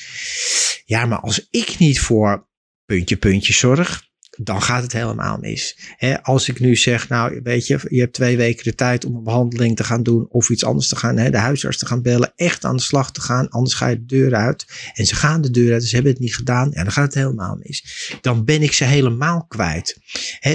ja, 0.85 1.07
maar 1.07 1.21
als 1.21 1.47
ik 1.51 1.79
niet 1.79 2.01
voor 2.01 2.49
puntje, 2.85 3.17
puntje 3.17 3.53
zorg, 3.53 4.11
dan 4.39 4.62
gaat 4.62 4.83
het 4.83 4.93
helemaal 4.93 5.39
mis. 5.39 5.79
als 6.23 6.49
ik 6.49 6.61
nu 6.61 6.77
zeg, 6.77 7.09
nou 7.09 7.41
weet 7.43 7.67
je, 7.67 7.81
je 7.89 8.01
hebt 8.01 8.12
twee 8.12 8.37
weken 8.37 8.65
de 8.65 8.75
tijd 8.75 9.05
om 9.05 9.15
een 9.15 9.23
behandeling 9.23 9.77
te 9.77 9.85
gaan 9.85 10.03
doen 10.03 10.27
of 10.29 10.51
iets 10.51 10.65
anders 10.65 10.89
te 10.89 10.97
gaan, 10.97 11.17
de 11.17 11.39
huisarts 11.39 11.79
te 11.79 11.87
gaan 11.87 12.03
bellen, 12.03 12.33
echt 12.37 12.65
aan 12.65 12.77
de 12.77 12.83
slag 12.83 13.12
te 13.12 13.21
gaan, 13.21 13.49
anders 13.49 13.75
ga 13.75 13.87
je 13.87 13.97
de 13.97 14.07
deur 14.07 14.35
uit. 14.35 14.67
En 14.95 15.07
ze 15.07 15.15
gaan 15.15 15.41
de 15.41 15.51
deur 15.51 15.73
uit, 15.73 15.85
ze 15.85 15.95
hebben 15.95 16.12
het 16.12 16.21
niet 16.21 16.35
gedaan, 16.35 16.73
en 16.73 16.85
dan 16.85 16.93
gaat 16.93 17.05
het 17.05 17.15
helemaal 17.15 17.57
mis. 17.62 18.11
Dan 18.21 18.45
ben 18.45 18.62
ik 18.62 18.73
ze 18.73 18.85
helemaal 18.85 19.45
kwijt. 19.47 19.99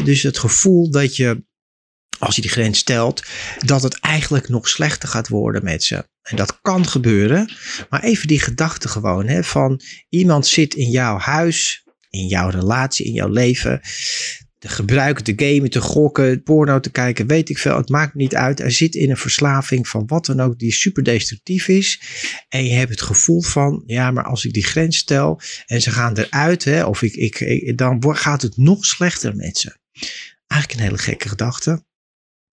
dus 0.04 0.24
het 0.24 0.38
gevoel 0.38 0.92
dat 0.92 1.16
je 1.16 1.46
als 2.20 2.36
je 2.36 2.42
die 2.42 2.52
grens 2.52 2.80
stelt, 2.80 3.24
dat 3.66 3.84
het 3.84 4.00
eigenlijk 4.00 4.50
nog 4.50 4.68
slechter 4.70 5.10
gaat 5.10 5.28
worden 5.28 5.64
met 5.64 5.84
ze. 5.84 6.08
En 6.22 6.36
dat 6.36 6.62
kan 6.62 6.88
gebeuren, 6.88 7.54
maar 7.90 8.04
even 8.04 8.28
die 8.28 8.40
gedachte 8.40 8.88
gewoon 8.88 9.44
van 9.44 9.82
iemand 10.10 10.48
zit 10.48 10.74
in 10.74 10.90
jouw 10.90 11.18
huis, 11.18 11.87
in 12.18 12.28
jouw 12.28 12.50
relatie, 12.50 13.06
in 13.06 13.14
jouw 13.14 13.30
leven, 13.30 13.82
te 14.60 14.68
gebruiken, 14.68 15.24
te 15.24 15.34
gamen, 15.36 15.70
te 15.70 15.82
gokken, 15.82 16.44
porno 16.44 16.80
te 16.80 16.92
kijken, 16.92 17.28
weet 17.28 17.50
ik 17.50 17.58
veel. 17.58 17.78
Het 17.78 17.90
maakt 17.90 18.14
niet 18.14 18.36
uit. 18.36 18.60
Er 18.60 18.72
zit 18.72 18.96
in 18.96 19.10
een 19.10 19.18
verslaving 19.18 19.88
van 19.88 20.04
wat 20.08 20.26
dan 20.26 20.40
ook 20.40 20.60
die 20.60 20.72
super 20.72 21.04
destructief 21.04 21.68
is. 21.68 22.02
En 22.50 22.66
je 22.66 22.74
hebt 22.74 22.90
het 22.90 23.02
gevoel 23.02 23.42
van, 23.42 23.84
ja, 23.86 24.12
maar 24.12 24.24
als 24.24 24.46
ik 24.46 24.54
die 24.54 24.66
grens 24.66 24.98
stel 24.98 25.42
en 25.66 25.82
ze 25.82 25.92
gaan 25.92 26.18
eruit, 26.18 26.64
hè, 26.64 26.84
of 26.84 27.02
ik, 27.02 27.14
ik, 27.14 27.40
ik 27.40 27.78
dan 27.78 28.16
gaat 28.16 28.42
het 28.42 28.58
nog 28.58 28.86
slechter 28.86 29.36
met 29.36 29.58
ze. 29.58 29.78
Eigenlijk 30.48 30.80
een 30.80 30.86
hele 30.86 31.02
gekke 31.02 31.30
gedachte. 31.30 31.86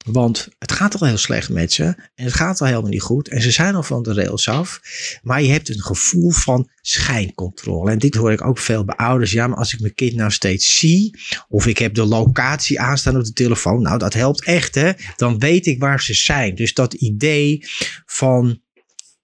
Want 0.04 0.48
het 0.58 0.72
gaat 0.72 1.00
al 1.00 1.06
heel 1.06 1.16
slecht 1.16 1.48
met 1.48 1.72
ze. 1.72 1.84
En 2.14 2.24
het 2.24 2.32
gaat 2.32 2.60
al 2.60 2.66
helemaal 2.66 2.90
niet 2.90 3.02
goed. 3.02 3.28
En 3.28 3.42
ze 3.42 3.50
zijn 3.50 3.74
al 3.74 3.82
van 3.82 4.02
de 4.02 4.14
rails 4.14 4.48
af. 4.48 4.80
Maar 5.22 5.42
je 5.42 5.50
hebt 5.50 5.68
een 5.68 5.82
gevoel 5.82 6.30
van 6.30 6.70
schijncontrole. 6.80 7.90
En 7.90 7.98
dit 7.98 8.14
hoor 8.14 8.32
ik 8.32 8.44
ook 8.44 8.58
veel 8.58 8.84
bij 8.84 8.96
ouders. 8.96 9.32
Ja, 9.32 9.46
maar 9.46 9.58
als 9.58 9.72
ik 9.72 9.80
mijn 9.80 9.94
kind 9.94 10.14
nou 10.14 10.30
steeds 10.30 10.78
zie. 10.78 11.18
Of 11.48 11.66
ik 11.66 11.78
heb 11.78 11.94
de 11.94 12.04
locatie 12.04 12.80
aanstaan 12.80 13.16
op 13.16 13.24
de 13.24 13.32
telefoon. 13.32 13.82
Nou, 13.82 13.98
dat 13.98 14.14
helpt 14.14 14.44
echt 14.44 14.74
hè. 14.74 14.92
Dan 15.16 15.38
weet 15.38 15.66
ik 15.66 15.80
waar 15.80 16.02
ze 16.02 16.14
zijn. 16.14 16.54
Dus 16.54 16.74
dat 16.74 16.94
idee 16.94 17.66
van... 18.06 18.62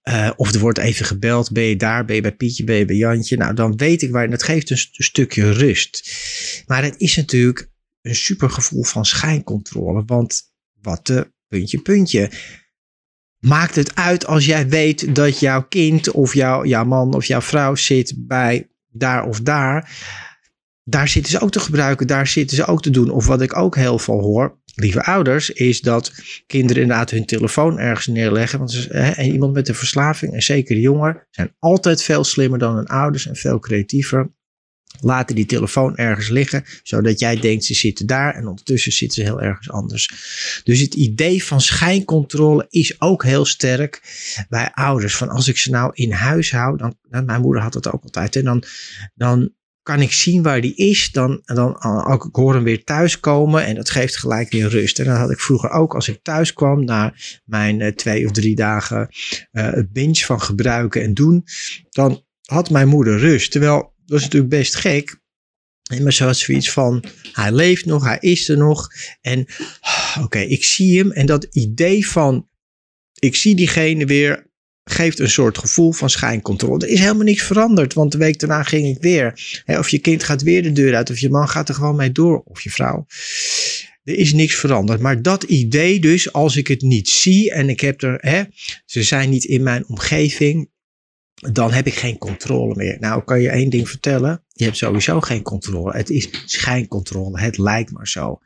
Uh, 0.03 0.31
of 0.35 0.53
er 0.53 0.59
wordt 0.59 0.77
even 0.77 1.05
gebeld, 1.05 1.51
ben 1.51 1.63
je 1.63 1.75
daar, 1.75 2.05
ben 2.05 2.15
je 2.15 2.21
bij 2.21 2.35
Pietje, 2.35 2.63
ben 2.63 2.75
je 2.75 2.85
bij 2.85 2.95
Jantje. 2.95 3.37
Nou, 3.37 3.53
dan 3.53 3.75
weet 3.75 4.01
ik 4.01 4.11
waar. 4.11 4.23
En 4.23 4.29
dat 4.29 4.43
geeft 4.43 4.69
een, 4.69 4.77
stukje 4.91 5.51
rust. 5.51 6.11
Maar 6.65 6.83
het 6.83 6.95
is 6.97 7.15
natuurlijk 7.15 7.69
een 8.01 8.15
super 8.15 8.49
gevoel 8.49 8.83
van 8.83 9.05
schijncontrole. 9.05 10.03
Want 10.05 10.50
wat 10.81 11.05
de 11.05 11.31
puntje, 11.47 11.81
puntje. 11.81 12.31
Maakt 13.39 13.75
het 13.75 13.95
uit 13.95 14.25
als 14.25 14.45
jij 14.45 14.67
weet 14.67 15.15
dat 15.15 15.39
jouw 15.39 15.63
kind 15.63 16.11
of 16.11 16.33
jouw, 16.33 16.65
jouw 16.65 16.85
man 16.85 17.13
of 17.13 17.25
jouw 17.25 17.41
vrouw 17.41 17.75
zit 17.75 18.13
bij 18.17 18.69
daar 18.87 19.25
of 19.25 19.41
daar. 19.41 19.89
Daar 20.83 21.07
zitten 21.07 21.31
ze 21.31 21.39
ook 21.39 21.51
te 21.51 21.59
gebruiken, 21.59 22.07
daar 22.07 22.27
zitten 22.27 22.57
ze 22.57 22.65
ook 22.65 22.81
te 22.81 22.89
doen. 22.89 23.09
Of 23.09 23.25
wat 23.25 23.41
ik 23.41 23.57
ook 23.57 23.75
heel 23.75 23.99
veel 23.99 24.19
hoor, 24.19 24.59
lieve 24.75 25.03
ouders, 25.03 25.49
is 25.49 25.81
dat 25.81 26.13
kinderen 26.47 26.81
inderdaad 26.81 27.09
hun 27.09 27.25
telefoon 27.25 27.79
ergens 27.79 28.07
neerleggen. 28.07 28.59
Want 28.59 28.87
hè, 28.89 29.23
iemand 29.23 29.53
met 29.53 29.67
een 29.67 29.75
verslaving, 29.75 30.33
en 30.33 30.41
zeker 30.41 30.75
de 30.75 30.81
jongeren, 30.81 31.27
zijn 31.29 31.55
altijd 31.59 32.03
veel 32.03 32.23
slimmer 32.23 32.59
dan 32.59 32.75
hun 32.75 32.87
ouders 32.87 33.27
en 33.27 33.35
veel 33.35 33.59
creatiever 33.59 34.31
laten 34.99 35.35
die 35.35 35.45
telefoon 35.45 35.95
ergens 35.95 36.29
liggen, 36.29 36.63
zodat 36.83 37.19
jij 37.19 37.35
denkt 37.35 37.63
ze 37.63 37.73
zitten 37.73 38.05
daar 38.05 38.35
en 38.35 38.47
ondertussen 38.47 38.91
zitten 38.91 39.17
ze 39.17 39.29
heel 39.29 39.41
ergens 39.41 39.69
anders. 39.69 40.11
Dus 40.63 40.79
het 40.79 40.93
idee 40.93 41.43
van 41.43 41.61
schijncontrole 41.61 42.65
is 42.69 43.01
ook 43.01 43.23
heel 43.23 43.45
sterk 43.45 44.01
bij 44.49 44.71
ouders. 44.73 45.15
Van 45.15 45.29
als 45.29 45.47
ik 45.47 45.57
ze 45.57 45.69
nou 45.69 45.91
in 45.93 46.11
huis 46.11 46.51
hou, 46.51 46.77
dan, 46.77 46.97
nou, 47.09 47.25
mijn 47.25 47.41
moeder 47.41 47.61
had 47.61 47.73
dat 47.73 47.91
ook 47.91 48.03
altijd, 48.03 48.35
en 48.35 48.43
dan, 48.43 48.63
dan 49.15 49.53
kan 49.83 50.01
ik 50.01 50.11
zien 50.11 50.43
waar 50.43 50.61
die 50.61 50.75
is, 50.75 51.11
dan, 51.11 51.41
dan 51.45 51.83
ook, 51.83 52.25
ik 52.25 52.35
hoor 52.35 52.53
hem 52.53 52.63
weer 52.63 52.83
thuiskomen 52.83 53.65
en 53.65 53.75
dat 53.75 53.89
geeft 53.89 54.17
gelijk 54.17 54.51
weer 54.51 54.67
rust. 54.67 54.99
En 54.99 55.05
dat 55.05 55.17
had 55.17 55.31
ik 55.31 55.39
vroeger 55.39 55.69
ook 55.69 55.95
als 55.95 56.07
ik 56.07 56.19
thuis 56.23 56.53
kwam 56.53 56.83
na 56.83 57.13
mijn 57.45 57.79
uh, 57.79 57.87
twee 57.87 58.25
of 58.25 58.31
drie 58.31 58.55
dagen 58.55 59.07
uh, 59.51 59.71
het 59.71 59.91
binge 59.91 60.15
van 60.25 60.41
gebruiken 60.41 61.01
en 61.01 61.13
doen, 61.13 61.43
dan 61.89 62.23
had 62.41 62.69
mijn 62.69 62.87
moeder 62.87 63.17
rust. 63.17 63.51
Terwijl 63.51 63.90
dat 64.05 64.17
is 64.17 64.23
natuurlijk 64.23 64.51
best 64.51 64.75
gek. 64.75 65.19
Maar 66.01 66.13
zoals 66.13 66.39
zoiets 66.39 66.71
van, 66.71 67.03
hij 67.33 67.51
leeft 67.51 67.85
nog, 67.85 68.03
hij 68.03 68.17
is 68.19 68.49
er 68.49 68.57
nog. 68.57 68.87
En 69.21 69.45
oké, 70.21 70.39
ik 70.39 70.63
zie 70.63 70.97
hem. 70.97 71.11
En 71.11 71.25
dat 71.25 71.47
idee 71.51 72.07
van, 72.07 72.49
ik 73.19 73.35
zie 73.35 73.55
diegene 73.55 74.05
weer, 74.05 74.49
geeft 74.83 75.19
een 75.19 75.29
soort 75.29 75.57
gevoel 75.57 75.91
van 75.91 76.09
schijncontrole. 76.09 76.85
Er 76.85 76.91
is 76.91 76.99
helemaal 76.99 77.23
niks 77.23 77.43
veranderd, 77.43 77.93
want 77.93 78.11
de 78.11 78.17
week 78.17 78.39
daarna 78.39 78.63
ging 78.63 78.87
ik 78.87 79.01
weer. 79.01 79.33
of 79.65 79.89
je 79.89 79.99
kind 79.99 80.23
gaat 80.23 80.41
weer 80.41 80.63
de 80.63 80.71
deur 80.71 80.95
uit, 80.95 81.09
of 81.09 81.19
je 81.19 81.29
man 81.29 81.49
gaat 81.49 81.69
er 81.69 81.75
gewoon 81.75 81.95
mee 81.95 82.11
door, 82.11 82.41
of 82.45 82.61
je 82.61 82.69
vrouw. 82.69 83.05
Er 84.03 84.15
is 84.15 84.33
niks 84.33 84.55
veranderd. 84.55 84.99
Maar 84.99 85.21
dat 85.21 85.43
idee 85.43 85.99
dus, 85.99 86.33
als 86.33 86.55
ik 86.55 86.67
het 86.67 86.81
niet 86.81 87.09
zie 87.09 87.51
en 87.51 87.69
ik 87.69 87.79
heb 87.79 88.01
er, 88.01 88.49
ze 88.85 89.03
zijn 89.03 89.29
niet 89.29 89.43
in 89.43 89.63
mijn 89.63 89.87
omgeving, 89.87 90.69
dan 91.41 91.71
heb 91.71 91.87
ik 91.87 91.93
geen 91.93 92.17
controle 92.17 92.75
meer. 92.75 92.97
Nou, 92.99 93.23
kan 93.23 93.41
je 93.41 93.49
één 93.49 93.69
ding 93.69 93.89
vertellen. 93.89 94.43
Je 94.53 94.63
hebt 94.63 94.77
sowieso 94.77 95.21
geen 95.21 95.41
controle. 95.41 95.97
Het 95.97 96.09
is 96.09 96.29
schijncontrole. 96.45 97.39
Het 97.39 97.57
lijkt 97.57 97.91
maar 97.91 98.07
zo. 98.07 98.39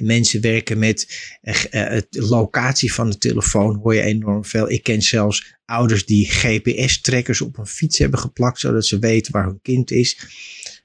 mensen 0.00 0.40
werken 0.40 0.78
met 0.78 1.30
uh, 1.70 1.98
locatie 2.10 2.92
van 2.92 3.10
de 3.10 3.18
telefoon. 3.18 3.80
Hoor 3.82 3.94
je 3.94 4.02
enorm 4.02 4.44
veel. 4.44 4.70
Ik 4.70 4.82
ken 4.82 5.02
zelfs 5.02 5.54
ouders 5.64 6.06
die 6.06 6.30
GPS-trekkers 6.30 7.40
op 7.40 7.58
een 7.58 7.66
fiets 7.66 7.98
hebben 7.98 8.18
geplakt. 8.18 8.60
Zodat 8.60 8.86
ze 8.86 8.98
weten 8.98 9.32
waar 9.32 9.44
hun 9.44 9.60
kind 9.62 9.90
is. 9.90 10.18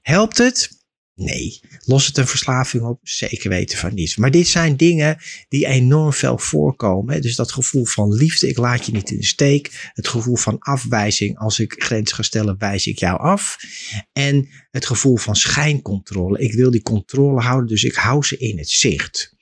Helpt 0.02 0.38
het? 0.38 0.77
Nee. 1.18 1.60
Lost 1.84 2.06
het 2.06 2.16
een 2.16 2.26
verslaving 2.26 2.82
op? 2.82 3.00
Zeker 3.02 3.50
weten 3.50 3.78
van 3.78 3.94
niet. 3.94 4.16
Maar 4.16 4.30
dit 4.30 4.48
zijn 4.48 4.76
dingen 4.76 5.18
die 5.48 5.66
enorm 5.66 6.12
veel 6.12 6.38
voorkomen. 6.38 7.22
Dus 7.22 7.36
dat 7.36 7.52
gevoel 7.52 7.84
van 7.84 8.12
liefde, 8.12 8.48
ik 8.48 8.58
laat 8.58 8.86
je 8.86 8.92
niet 8.92 9.10
in 9.10 9.18
de 9.18 9.24
steek. 9.24 9.90
Het 9.92 10.08
gevoel 10.08 10.36
van 10.36 10.58
afwijzing, 10.58 11.38
als 11.38 11.58
ik 11.58 11.74
grens 11.78 12.12
ga 12.12 12.22
stellen, 12.22 12.58
wijs 12.58 12.86
ik 12.86 12.98
jou 12.98 13.18
af. 13.20 13.56
En 14.12 14.48
het 14.70 14.86
gevoel 14.86 15.16
van 15.16 15.36
schijncontrole. 15.36 16.38
Ik 16.38 16.52
wil 16.52 16.70
die 16.70 16.82
controle 16.82 17.40
houden, 17.40 17.68
dus 17.68 17.84
ik 17.84 17.94
hou 17.94 18.24
ze 18.24 18.36
in 18.36 18.58
het 18.58 18.70
zicht. 18.70 19.34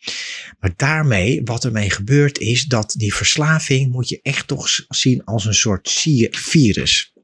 Maar 0.58 0.72
daarmee, 0.76 1.40
wat 1.44 1.64
ermee 1.64 1.90
gebeurt, 1.90 2.38
is 2.38 2.64
dat 2.64 2.94
die 2.96 3.14
verslaving 3.14 3.92
moet 3.92 4.08
je 4.08 4.20
echt 4.22 4.46
toch 4.46 4.68
zien 4.88 5.24
als 5.24 5.44
een 5.44 5.54
soort 5.54 5.90
virus 6.30 7.14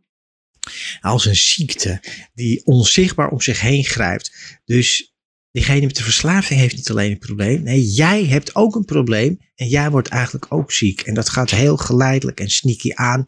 als 1.01 1.25
een 1.25 1.37
ziekte 1.37 2.03
die 2.35 2.65
onzichtbaar 2.65 3.29
om 3.29 3.41
zich 3.41 3.61
heen 3.61 3.85
grijpt. 3.85 4.61
Dus 4.65 5.15
diegene 5.51 5.87
met 5.87 5.97
de 5.97 6.03
verslaving 6.03 6.61
heeft 6.61 6.77
niet 6.77 6.91
alleen 6.91 7.11
een 7.11 7.19
probleem. 7.19 7.63
Nee, 7.63 7.85
jij 7.85 8.25
hebt 8.25 8.55
ook 8.55 8.75
een 8.75 8.85
probleem 8.85 9.39
en 9.63 9.69
jij 9.69 9.91
wordt 9.91 10.09
eigenlijk 10.09 10.47
ook 10.49 10.73
ziek. 10.73 11.01
En 11.01 11.15
dat 11.15 11.29
gaat 11.29 11.51
heel 11.51 11.77
geleidelijk 11.77 12.41
en 12.41 12.51
sneaky 12.51 12.93
aan. 12.95 13.27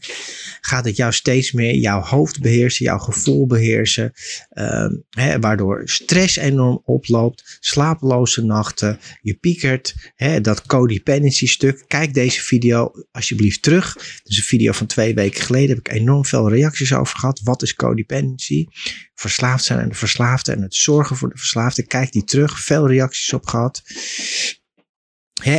Gaat 0.60 0.84
het 0.84 0.96
jou 0.96 1.12
steeds 1.12 1.52
meer 1.52 1.74
jouw 1.74 2.00
hoofd 2.00 2.40
beheersen, 2.40 2.84
jouw 2.84 2.98
gevoel 2.98 3.46
beheersen. 3.46 4.12
Hè, 5.10 5.38
waardoor 5.40 5.82
stress 5.84 6.36
enorm 6.36 6.82
oploopt, 6.84 7.56
slapeloze 7.60 8.44
nachten. 8.44 8.98
Je 9.20 9.34
piekert. 9.34 9.94
Dat 10.42 10.66
codependency 10.66 11.46
stuk. 11.46 11.84
Kijk 11.86 12.14
deze 12.14 12.42
video 12.42 12.92
alsjeblieft 13.12 13.62
terug. 13.62 13.94
Dus 14.22 14.36
een 14.36 14.42
video 14.42 14.72
van 14.72 14.86
twee 14.86 15.14
weken 15.14 15.42
geleden 15.42 15.68
heb 15.68 15.78
ik 15.78 15.92
enorm 15.92 16.24
veel 16.24 16.50
reacties 16.50 16.92
over 16.94 17.18
gehad. 17.18 17.40
Wat 17.44 17.62
is 17.62 17.74
codependency? 17.74 18.66
Verslaafd 19.14 19.64
zijn 19.64 19.78
en 19.78 19.88
de 19.88 19.94
verslaafde 19.94 20.52
en 20.52 20.62
het 20.62 20.74
zorgen 20.74 21.16
voor 21.16 21.28
de 21.28 21.38
verslaafde. 21.38 21.86
Kijk 21.86 22.12
die 22.12 22.24
terug. 22.24 22.60
Veel 22.60 22.88
reacties 22.88 23.32
op 23.32 23.46
gehad 23.46 23.82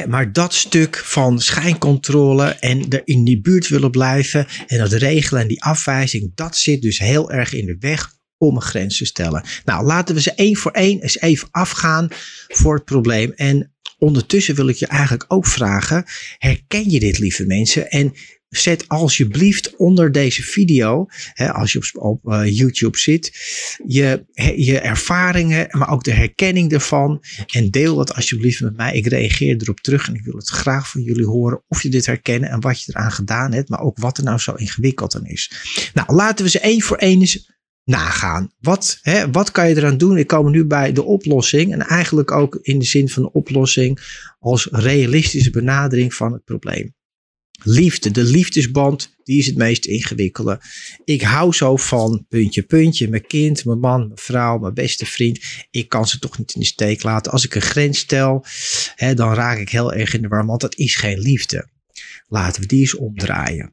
maar 0.07 0.31
dat 0.31 0.53
stuk 0.53 0.97
van 0.97 1.39
schijncontrole 1.39 2.45
en 2.45 2.89
er 2.89 3.01
in 3.03 3.23
die 3.23 3.41
buurt 3.41 3.67
willen 3.67 3.91
blijven 3.91 4.47
en 4.67 4.77
dat 4.77 4.91
regelen 4.91 5.41
en 5.41 5.47
die 5.47 5.63
afwijzing, 5.63 6.31
dat 6.35 6.57
zit 6.57 6.81
dus 6.81 6.99
heel 6.99 7.31
erg 7.31 7.53
in 7.53 7.65
de 7.65 7.77
weg 7.79 8.13
om 8.37 8.55
een 8.55 8.61
grens 8.61 8.97
te 8.97 9.05
stellen. 9.05 9.43
Nou, 9.65 9.85
laten 9.85 10.15
we 10.15 10.21
ze 10.21 10.33
één 10.33 10.55
voor 10.55 10.71
één 10.71 11.01
eens 11.01 11.19
even 11.19 11.47
afgaan 11.51 12.07
voor 12.47 12.75
het 12.75 12.85
probleem. 12.85 13.31
En 13.31 13.73
ondertussen 13.97 14.55
wil 14.55 14.67
ik 14.67 14.75
je 14.75 14.87
eigenlijk 14.87 15.25
ook 15.27 15.47
vragen, 15.47 16.03
herken 16.37 16.89
je 16.89 16.99
dit 16.99 17.17
lieve 17.17 17.45
mensen? 17.45 17.89
En 17.89 18.13
zet 18.57 18.87
alsjeblieft 18.87 19.75
onder 19.75 20.11
deze 20.11 20.43
video, 20.43 21.05
hè, 21.33 21.53
als 21.53 21.71
je 21.71 21.77
op, 21.77 22.03
op 22.03 22.33
uh, 22.33 22.57
YouTube 22.57 22.97
zit, 22.97 23.31
je, 23.87 24.25
je 24.55 24.79
ervaringen, 24.79 25.67
maar 25.71 25.89
ook 25.89 26.03
de 26.03 26.13
herkenning 26.13 26.71
ervan. 26.71 27.23
En 27.47 27.71
deel 27.71 27.95
dat 27.95 28.13
alsjeblieft 28.13 28.61
met 28.61 28.75
mij. 28.75 28.95
Ik 28.95 29.07
reageer 29.07 29.55
erop 29.61 29.79
terug 29.79 30.07
en 30.07 30.15
ik 30.15 30.23
wil 30.23 30.35
het 30.35 30.49
graag 30.49 30.89
van 30.89 31.01
jullie 31.01 31.25
horen 31.25 31.63
of 31.67 31.83
je 31.83 31.89
dit 31.89 32.05
herkennen 32.05 32.49
en 32.49 32.61
wat 32.61 32.81
je 32.81 32.91
eraan 32.95 33.11
gedaan 33.11 33.53
hebt, 33.53 33.69
maar 33.69 33.81
ook 33.81 33.97
wat 33.99 34.17
er 34.17 34.23
nou 34.23 34.39
zo 34.39 34.53
ingewikkeld 34.53 35.15
aan 35.15 35.25
is. 35.25 35.51
Nou, 35.93 36.13
laten 36.13 36.45
we 36.45 36.51
ze 36.51 36.59
één 36.59 36.81
voor 36.81 36.97
één 36.97 37.19
eens 37.19 37.53
nagaan. 37.85 38.51
Wat, 38.59 38.99
hè, 39.01 39.31
wat 39.31 39.51
kan 39.51 39.69
je 39.69 39.75
eraan 39.75 39.97
doen? 39.97 40.17
Ik 40.17 40.27
kom 40.27 40.51
nu 40.51 40.65
bij 40.65 40.91
de 40.91 41.03
oplossing. 41.03 41.73
En 41.73 41.81
eigenlijk 41.81 42.31
ook 42.31 42.59
in 42.61 42.79
de 42.79 42.85
zin 42.85 43.09
van 43.09 43.23
de 43.23 43.31
oplossing 43.31 43.99
als 44.39 44.67
realistische 44.71 45.49
benadering 45.49 46.13
van 46.13 46.33
het 46.33 46.43
probleem. 46.43 46.94
Liefde, 47.67 48.11
de 48.11 48.23
liefdesband, 48.23 49.15
die 49.23 49.39
is 49.39 49.45
het 49.45 49.57
meest 49.57 49.85
ingewikkelde. 49.85 50.61
Ik 51.05 51.21
hou 51.21 51.53
zo 51.53 51.77
van 51.77 52.25
puntje, 52.29 52.63
puntje, 52.63 53.09
mijn 53.09 53.27
kind, 53.27 53.65
mijn 53.65 53.79
man, 53.79 53.99
mijn 53.99 54.19
vrouw, 54.19 54.57
mijn 54.57 54.73
beste 54.73 55.05
vriend. 55.05 55.39
Ik 55.71 55.89
kan 55.89 56.07
ze 56.07 56.19
toch 56.19 56.37
niet 56.37 56.53
in 56.53 56.59
de 56.59 56.65
steek 56.65 57.03
laten. 57.03 57.31
Als 57.31 57.45
ik 57.45 57.55
een 57.55 57.61
grens 57.61 57.99
stel, 57.99 58.45
hè, 58.95 59.13
dan 59.13 59.33
raak 59.33 59.57
ik 59.57 59.69
heel 59.69 59.93
erg 59.93 60.13
in 60.13 60.21
de 60.21 60.27
war, 60.27 60.45
want 60.45 60.61
dat 60.61 60.77
is 60.77 60.95
geen 60.95 61.19
liefde. 61.19 61.69
Laten 62.27 62.61
we 62.61 62.67
die 62.67 62.79
eens 62.79 62.95
omdraaien. 62.95 63.71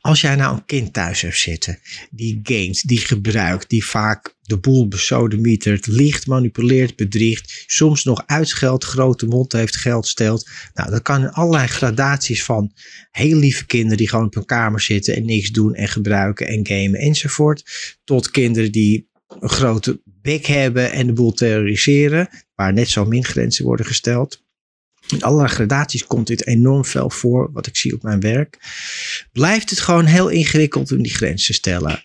Als 0.00 0.20
jij 0.20 0.36
nou 0.36 0.56
een 0.56 0.64
kind 0.64 0.92
thuis 0.92 1.20
hebt 1.20 1.38
zitten, 1.38 1.78
die 2.10 2.40
gamet, 2.42 2.82
die 2.86 2.98
gebruikt, 2.98 3.70
die 3.70 3.84
vaak 3.84 4.35
de 4.46 4.58
boel 4.58 4.88
besodemietert, 4.88 5.86
liegt, 5.86 6.26
manipuleert, 6.26 6.96
bedriegt, 6.96 7.64
soms 7.66 8.04
nog 8.04 8.22
uitscheldt, 8.26 8.84
grote 8.84 9.26
mond 9.26 9.52
heeft, 9.52 9.76
geld 9.76 10.06
stelt. 10.06 10.50
Nou, 10.74 10.90
dat 10.90 11.02
kan 11.02 11.22
in 11.22 11.30
allerlei 11.30 11.66
gradaties 11.66 12.44
van 12.44 12.72
heel 13.10 13.38
lieve 13.38 13.66
kinderen 13.66 13.96
die 13.96 14.08
gewoon 14.08 14.26
op 14.26 14.34
hun 14.34 14.44
kamer 14.44 14.80
zitten 14.80 15.16
en 15.16 15.24
niks 15.24 15.50
doen 15.50 15.74
en 15.74 15.88
gebruiken 15.88 16.46
en 16.46 16.66
gamen 16.66 17.00
enzovoort, 17.00 17.64
tot 18.04 18.30
kinderen 18.30 18.72
die 18.72 19.08
een 19.28 19.48
grote 19.48 20.00
bek 20.04 20.46
hebben 20.46 20.92
en 20.92 21.06
de 21.06 21.12
boel 21.12 21.32
terroriseren, 21.32 22.28
waar 22.54 22.72
net 22.72 22.88
zo 22.88 23.04
min 23.04 23.24
grenzen 23.24 23.64
worden 23.64 23.86
gesteld. 23.86 24.44
In 25.08 25.22
allerlei 25.22 25.48
gradaties 25.48 26.06
komt 26.06 26.26
dit 26.26 26.46
enorm 26.46 26.84
veel 26.84 27.10
voor, 27.10 27.50
wat 27.52 27.66
ik 27.66 27.76
zie 27.76 27.94
op 27.94 28.02
mijn 28.02 28.20
werk. 28.20 28.58
Blijft 29.32 29.70
het 29.70 29.78
gewoon 29.78 30.04
heel 30.04 30.28
ingewikkeld 30.28 30.92
om 30.92 31.02
die 31.02 31.14
grenzen 31.14 31.46
te 31.46 31.52
stellen. 31.52 32.02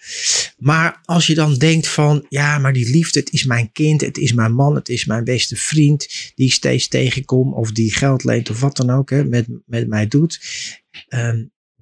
Maar 0.57 1.01
als 1.05 1.27
je 1.27 1.33
dan 1.33 1.55
denkt 1.55 1.87
van, 1.87 2.25
ja, 2.29 2.57
maar 2.57 2.73
die 2.73 2.89
liefde, 2.89 3.19
het 3.19 3.31
is 3.31 3.43
mijn 3.43 3.71
kind, 3.71 4.01
het 4.01 4.17
is 4.17 4.33
mijn 4.33 4.53
man, 4.53 4.75
het 4.75 4.89
is 4.89 5.05
mijn 5.05 5.23
beste 5.23 5.55
vriend, 5.55 6.07
die 6.35 6.47
ik 6.47 6.53
steeds 6.53 6.87
tegenkom, 6.87 7.53
of 7.53 7.71
die 7.71 7.93
geld 7.93 8.23
leent 8.23 8.49
of 8.49 8.59
wat 8.59 8.77
dan 8.77 8.89
ook, 8.89 9.09
hè, 9.09 9.23
met, 9.23 9.47
met 9.65 9.87
mij 9.87 10.07
doet. 10.07 10.39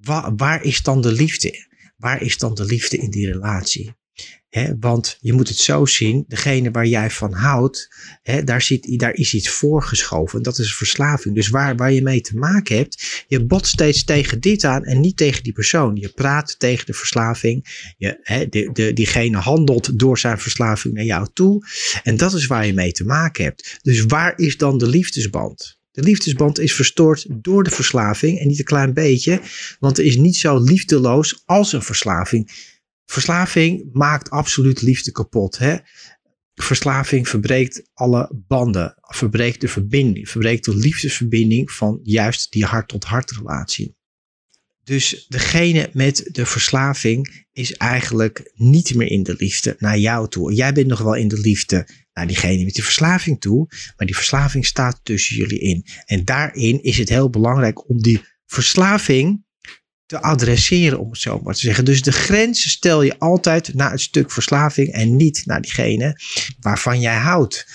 Waar, 0.02 0.36
waar 0.36 0.64
is 0.64 0.82
dan 0.82 1.02
de 1.02 1.12
liefde? 1.12 1.68
Waar 1.98 2.22
is 2.22 2.38
dan 2.38 2.56
de 2.56 2.66
liefde 2.66 2.98
in 2.98 3.10
die 3.10 3.32
relatie? 3.32 3.98
Want 4.79 5.18
je 5.20 5.34
moet 5.34 5.48
het 5.48 5.58
zo 5.58 5.86
zien, 5.86 6.25
degene 6.27 6.72
waar 6.72 6.86
jij 6.86 7.10
van 7.10 7.34
houdt, 7.34 7.89
daar, 8.44 8.62
zit, 8.62 9.00
daar 9.00 9.13
is 9.13 9.34
iets 9.34 9.50
voorgeschoven. 9.50 10.44
Dat 10.44 10.60
is 10.60 10.75
verslaving. 10.75 11.36
Dus 11.36 11.50
waar, 11.50 11.75
waar 11.75 11.91
je 11.91 12.01
mee 12.01 12.22
te 12.22 12.38
maken 12.38 12.75
hebt, 12.75 13.24
je 13.27 13.46
bot 13.46 13.68
steeds 13.68 14.03
tegen 14.03 14.39
dit 14.39 14.63
aan 14.63 14.84
en 14.84 15.00
niet 15.00 15.18
tegen 15.18 15.44
die 15.44 15.53
persoon. 15.53 15.96
Je 15.96 16.10
praat 16.10 16.60
tegen 16.60 16.86
de 16.86 16.94
verslaving. 16.94 17.94
Je, 17.98 18.48
de, 18.50 18.70
de, 18.74 18.94
diegene 18.94 19.38
handelt 19.38 20.00
door 20.00 20.18
zijn 20.18 20.39
verslaving 20.39 20.94
naar 20.94 21.06
jou 21.06 21.27
toe. 21.34 21.65
En 22.03 22.18
dat 22.18 22.34
is 22.34 22.48
waar 22.48 22.65
je 22.65 22.74
mee 22.74 22.91
te 22.91 23.06
maken 23.06 23.44
hebt. 23.44 23.79
Dus 23.82 24.06
waar 24.06 24.38
is 24.38 24.58
dan 24.58 24.77
de 24.77 24.88
liefdesband? 24.88 25.79
De 25.91 26.01
liefdesband 26.03 26.60
is 26.60 26.74
verstoord 26.74 27.25
door 27.29 27.63
de 27.63 27.70
verslaving 27.70 28.39
en 28.39 28.48
niet 28.48 28.60
een 28.60 28.65
klein 28.65 28.94
beetje, 28.94 29.41
want 29.79 29.98
er 29.98 30.06
is 30.06 30.18
niet 30.18 30.38
zo 30.38 30.58
liefdeloos 30.60 31.44
als 31.46 31.74
een 31.74 31.82
verslaving. 31.82 32.51
Verslaving 33.10 33.89
maakt 33.94 34.30
absoluut 34.30 34.82
liefde 34.82 35.12
kapot. 35.12 35.58
Hè? 35.58 35.78
Verslaving 36.56 37.28
verbreekt 37.28 37.89
alle 37.94 38.44
banden, 38.48 38.96
verbreekt 39.01 39.62
de 39.62 39.68
verbinding, 39.68 40.30
verbreekt 40.30 40.66
de 40.66 40.75
liefdesverbinding 40.75 41.72
van 41.72 42.00
juist 42.04 42.51
die 42.51 42.66
hart-tot-hart 42.66 43.32
relatie. 43.32 43.98
Dus 44.84 45.25
degene 45.28 45.89
met 45.94 46.30
de 46.32 46.46
verslaving 46.46 47.46
is 47.51 47.74
eigenlijk 47.74 48.51
niet 48.56 48.96
meer 48.96 49.12
in 49.12 49.24
de 49.24 49.36
liefde 49.38 49.75
naar 49.80 49.98
jou 49.98 50.30
toe. 50.30 50.54
Jij 50.54 50.74
bent 50.74 50.88
nog 50.88 51.00
wel 51.00 51.16
in 51.16 51.28
de 51.28 51.39
liefde 51.39 51.88
naar 52.13 52.28
diegene 52.28 52.63
met 52.63 52.74
die 52.74 52.84
verslaving 52.84 53.39
toe, 53.39 53.68
maar 53.98 54.08
die 54.08 54.16
verslaving 54.16 54.66
staat 54.66 55.00
tussen 55.04 55.36
jullie 55.36 55.60
in. 55.60 55.86
En 56.06 56.25
daarin 56.25 56.84
is 56.84 56.98
het 56.98 57.10
heel 57.10 57.30
belangrijk 57.30 57.89
om 57.89 58.01
die 58.01 58.22
verslaving 58.46 59.48
te 60.10 60.22
adresseren, 60.22 61.00
om 61.00 61.10
het 61.10 61.20
zo 61.20 61.39
maar 61.44 61.54
te 61.54 61.60
zeggen. 61.60 61.86
Dus 61.86 62.01
de 62.01 62.12
grens 62.12 62.70
stel 62.70 63.01
je 63.01 63.20
altijd 63.20 63.74
naar 63.74 63.92
het 63.92 64.01
stuk 64.01 64.32
verslaving 64.32 64.92
en 64.92 65.16
niet 65.16 65.42
naar 65.46 65.62
diegene 65.62 66.20
waarvan 66.60 67.00
jij 67.00 67.16
houdt. 67.16 67.68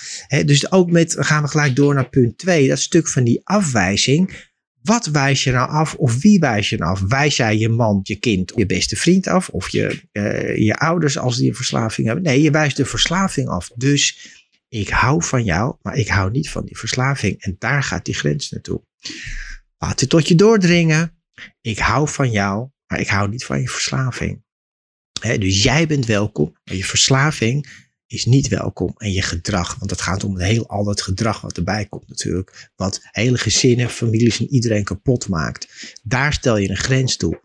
dus 0.44 0.72
ook 0.72 0.90
met, 0.90 1.16
gaan 1.18 1.42
we 1.42 1.48
gelijk 1.48 1.76
door 1.76 1.94
naar 1.94 2.08
punt 2.08 2.38
2, 2.38 2.68
dat 2.68 2.78
stuk 2.78 3.08
van 3.08 3.24
die 3.24 3.40
afwijzing. 3.44 4.52
Wat 4.82 5.06
wijs 5.06 5.44
je 5.44 5.52
nou 5.52 5.70
af 5.70 5.94
of 5.94 6.20
wie 6.20 6.38
wijs 6.38 6.68
je 6.68 6.76
nou 6.76 6.90
af? 6.90 7.00
Wijs 7.08 7.36
jij 7.36 7.58
je 7.58 7.68
man, 7.68 8.00
je 8.02 8.16
kind, 8.16 8.52
je 8.56 8.66
beste 8.66 8.96
vriend 8.96 9.26
af 9.26 9.48
of 9.48 9.68
je, 9.68 10.02
uh, 10.12 10.56
je 10.56 10.74
ouders 10.76 11.18
als 11.18 11.36
die 11.36 11.48
een 11.48 11.54
verslaving 11.54 12.06
hebben? 12.06 12.24
Nee, 12.24 12.42
je 12.42 12.50
wijst 12.50 12.76
de 12.76 12.84
verslaving 12.84 13.48
af. 13.48 13.70
Dus 13.74 14.32
ik 14.68 14.88
hou 14.88 15.24
van 15.24 15.44
jou, 15.44 15.76
maar 15.82 15.96
ik 15.96 16.08
hou 16.08 16.30
niet 16.30 16.50
van 16.50 16.64
die 16.64 16.78
verslaving. 16.78 17.42
En 17.42 17.56
daar 17.58 17.82
gaat 17.82 18.04
die 18.04 18.14
grens 18.14 18.50
naartoe. 18.50 18.82
Laat 19.78 20.00
het 20.00 20.08
tot 20.08 20.28
je 20.28 20.34
doordringen. 20.34 21.23
Ik 21.60 21.78
hou 21.78 22.08
van 22.08 22.30
jou, 22.30 22.68
maar 22.86 23.00
ik 23.00 23.08
hou 23.08 23.28
niet 23.28 23.44
van 23.44 23.60
je 23.60 23.68
verslaving. 23.68 24.42
dus 25.20 25.62
jij 25.62 25.86
bent 25.86 26.06
welkom, 26.06 26.56
maar 26.64 26.76
je 26.76 26.84
verslaving 26.84 27.82
is 28.06 28.24
niet 28.24 28.48
welkom. 28.48 28.94
En 28.96 29.12
je 29.12 29.22
gedrag, 29.22 29.74
want 29.78 29.90
het 29.90 30.00
gaat 30.00 30.24
om 30.24 30.38
heel, 30.38 30.68
al 30.68 30.86
het 30.86 31.02
gedrag 31.02 31.40
wat 31.40 31.56
erbij 31.56 31.86
komt 31.86 32.08
natuurlijk. 32.08 32.70
Wat 32.76 33.00
hele 33.10 33.38
gezinnen, 33.38 33.90
families 33.90 34.40
en 34.40 34.48
iedereen 34.48 34.84
kapot 34.84 35.28
maakt. 35.28 35.96
Daar 36.02 36.32
stel 36.32 36.56
je 36.56 36.70
een 36.70 36.76
grens 36.76 37.16
toe. 37.16 37.40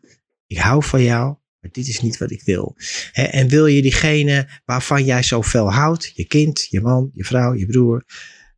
Ik 0.48 0.58
hou 0.58 0.84
van 0.84 1.04
jou, 1.04 1.36
maar 1.60 1.72
dit 1.72 1.88
is 1.88 2.02
niet 2.02 2.18
wat 2.18 2.32
ik 2.32 2.42
wil. 2.42 2.76
en 3.14 3.48
wil 3.48 3.66
je 3.66 3.82
diegene 3.82 4.62
waarvan 4.66 5.06
jij 5.06 5.24
zoveel 5.24 5.72
houdt, 5.72 6.12
je 6.16 6.26
kind, 6.26 6.68
je 6.70 6.82
man, 6.82 7.12
je 7.14 7.24
vrouw, 7.24 7.54
je 7.54 7.66
broer, 7.66 8.06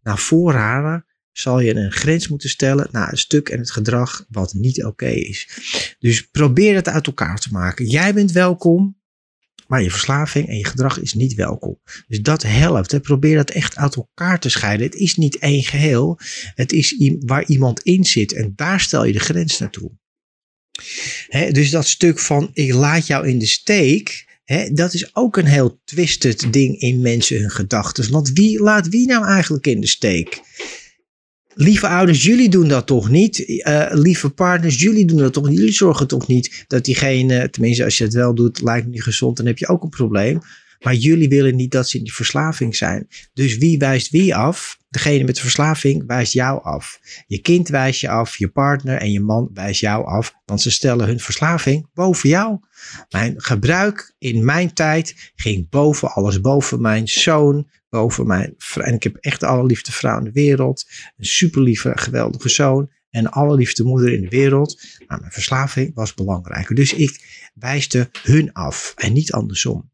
naar 0.02 0.20
voren 0.20 0.60
halen, 0.60 1.06
zal 1.32 1.60
je 1.60 1.76
een 1.76 1.92
grens 1.92 2.28
moeten 2.28 2.50
stellen 2.50 2.88
naar 2.92 3.10
het 3.10 3.20
stuk 3.20 3.50
en 3.50 3.60
het 3.60 3.72
gedrag 3.72 4.26
wat 4.30 4.54
niet 4.54 4.84
oké 4.84 5.10
is. 5.10 5.48
Dus 6.00 6.22
probeer 6.22 6.76
het 6.76 6.88
uit 6.88 7.08
elkaar 7.08 7.40
te 7.40 7.52
maken. 7.52 7.86
Jij 7.86 8.14
bent 8.14 8.32
welkom, 8.32 9.02
maar 9.68 9.84
je 9.84 9.92
verslaving 9.92 10.48
en 10.48 10.58
je 10.58 10.66
gedrag 10.66 11.00
is 11.00 11.14
niet 11.14 11.34
welkom. 11.34 11.80
Dus 12.08 12.22
dat 12.22 12.44
helpt. 12.44 12.92
Hè. 12.92 13.00
Probeer 13.00 13.36
dat 13.36 13.50
echt 13.50 13.76
uit 13.76 13.96
elkaar 13.96 14.40
te 14.40 14.50
scheiden. 14.50 14.86
Het 14.86 14.96
is 14.96 15.16
niet 15.16 15.38
één 15.38 15.64
geheel. 15.64 16.20
Het 16.56 16.72
is 16.72 16.96
waar 17.20 17.46
iemand 17.46 17.80
in 17.80 18.04
zit 18.04 18.34
en 18.34 18.54
daar 18.56 18.80
stel 18.80 19.06
je 19.06 19.14
de 19.14 19.20
grens 19.20 19.60
naartoe. 19.60 19.92
dus 21.52 21.70
dat 21.70 21.88
stuk 21.88 22.20
van 22.20 22.50
ik 22.54 22.74
laat 22.74 23.08
jou 23.08 23.28
in 23.28 23.40
de 23.40 23.46
steek, 23.46 24.30
dat 24.74 24.94
is 24.94 25.16
ook 25.16 25.38
een 25.38 25.46
heel 25.46 25.82
twisted 25.84 26.54
ding 26.54 26.80
in 26.80 27.02
mensen 27.02 27.40
hun 27.40 27.52
gedachten. 27.52 28.12
Want 28.12 28.32
wie 28.32 28.60
laat 28.60 28.88
wie 28.88 29.08
nou 29.08 29.26
eigenlijk 29.26 29.68
in 29.68 29.82
de 29.82 29.88
steek? 29.88 30.42
Lieve 31.56 31.88
ouders, 31.88 32.24
jullie 32.24 32.50
doen 32.50 32.68
dat 32.68 32.88
toch 32.88 33.10
niet? 33.10 33.40
Uh, 33.40 33.86
lieve 33.90 34.30
partners, 34.30 34.82
jullie 34.82 35.06
doen 35.06 35.18
dat 35.18 35.34
toch 35.34 35.50
niet? 35.50 35.58
Jullie 35.58 35.74
zorgen 35.74 36.08
toch 36.08 36.28
niet 36.28 36.66
dat 36.68 36.86
diegene, 36.86 37.50
tenminste 37.50 37.84
als 37.84 37.98
je 37.98 38.04
het 38.04 38.14
wel 38.14 38.36
doet, 38.36 38.62
lijkt 38.62 38.88
niet 38.88 39.04
gezond, 39.04 39.38
dan 39.38 39.46
heb 39.46 39.58
je 39.58 39.68
ook 39.68 39.84
een 39.84 39.90
probleem. 39.90 40.40
Maar 40.82 40.94
jullie 40.94 41.30
willen 41.30 41.56
niet 41.56 41.72
dat 41.72 41.90
ze 41.90 41.98
in 41.98 42.04
die 42.04 42.14
verslaving 42.14 42.76
zijn. 42.76 43.08
Dus 43.34 43.58
wie 43.58 43.78
wijst 43.78 44.10
wie 44.10 44.36
af? 44.36 44.80
Degene 44.90 45.24
met 45.24 45.36
de 45.36 45.42
verslaving 45.42 46.04
wijst 46.08 46.34
jou 46.34 46.64
af. 46.64 47.00
Je 47.28 47.40
kind 47.40 47.68
wijst 47.68 48.02
je 48.02 48.10
af, 48.10 48.38
je 48.38 48.48
partner 48.48 48.98
en 48.98 49.12
je 49.12 49.20
man 49.20 49.50
wijst 49.54 49.82
jou 49.82 50.06
af, 50.06 50.34
want 50.46 50.62
ze 50.62 50.72
stellen 50.72 51.08
hun 51.08 51.20
verslaving 51.20 51.88
boven 51.94 52.30
jou. 52.30 52.60
Mijn 53.10 53.42
gebruik 53.42 54.16
in 54.18 54.46
mijn 54.46 54.74
tijd 54.74 55.32
ging 55.36 55.70
boven 55.70 56.12
alles, 56.12 56.42
boven 56.42 56.82
mijn 56.82 57.08
zoon, 57.08 57.70
boven 57.90 58.28
mijn 58.28 58.56
En 58.74 58.94
ik 58.94 59.04
heb 59.04 59.16
echt 59.16 59.40
de 59.40 59.46
allerliefste 59.46 59.92
vrouw 59.92 60.18
in 60.18 60.24
de 60.24 60.32
wereld, 60.32 60.86
een 61.18 61.26
superlieve, 61.26 61.92
geweldige 61.96 62.50
zoon 62.50 62.90
en 63.10 63.32
allerliefste 63.32 63.84
moeder 63.84 64.14
in 64.14 64.22
de 64.22 64.30
wereld. 64.30 64.82
Maar 65.08 65.20
mijn 65.20 65.32
verslaving 65.32 65.94
was 65.94 66.14
belangrijker. 66.14 66.76
Dus 66.76 66.94
ik 66.94 67.50
wijste 67.54 68.10
hun 68.24 68.54
af 68.54 68.94
en 68.96 69.14
niet 69.14 69.32
andersom. 69.32 69.92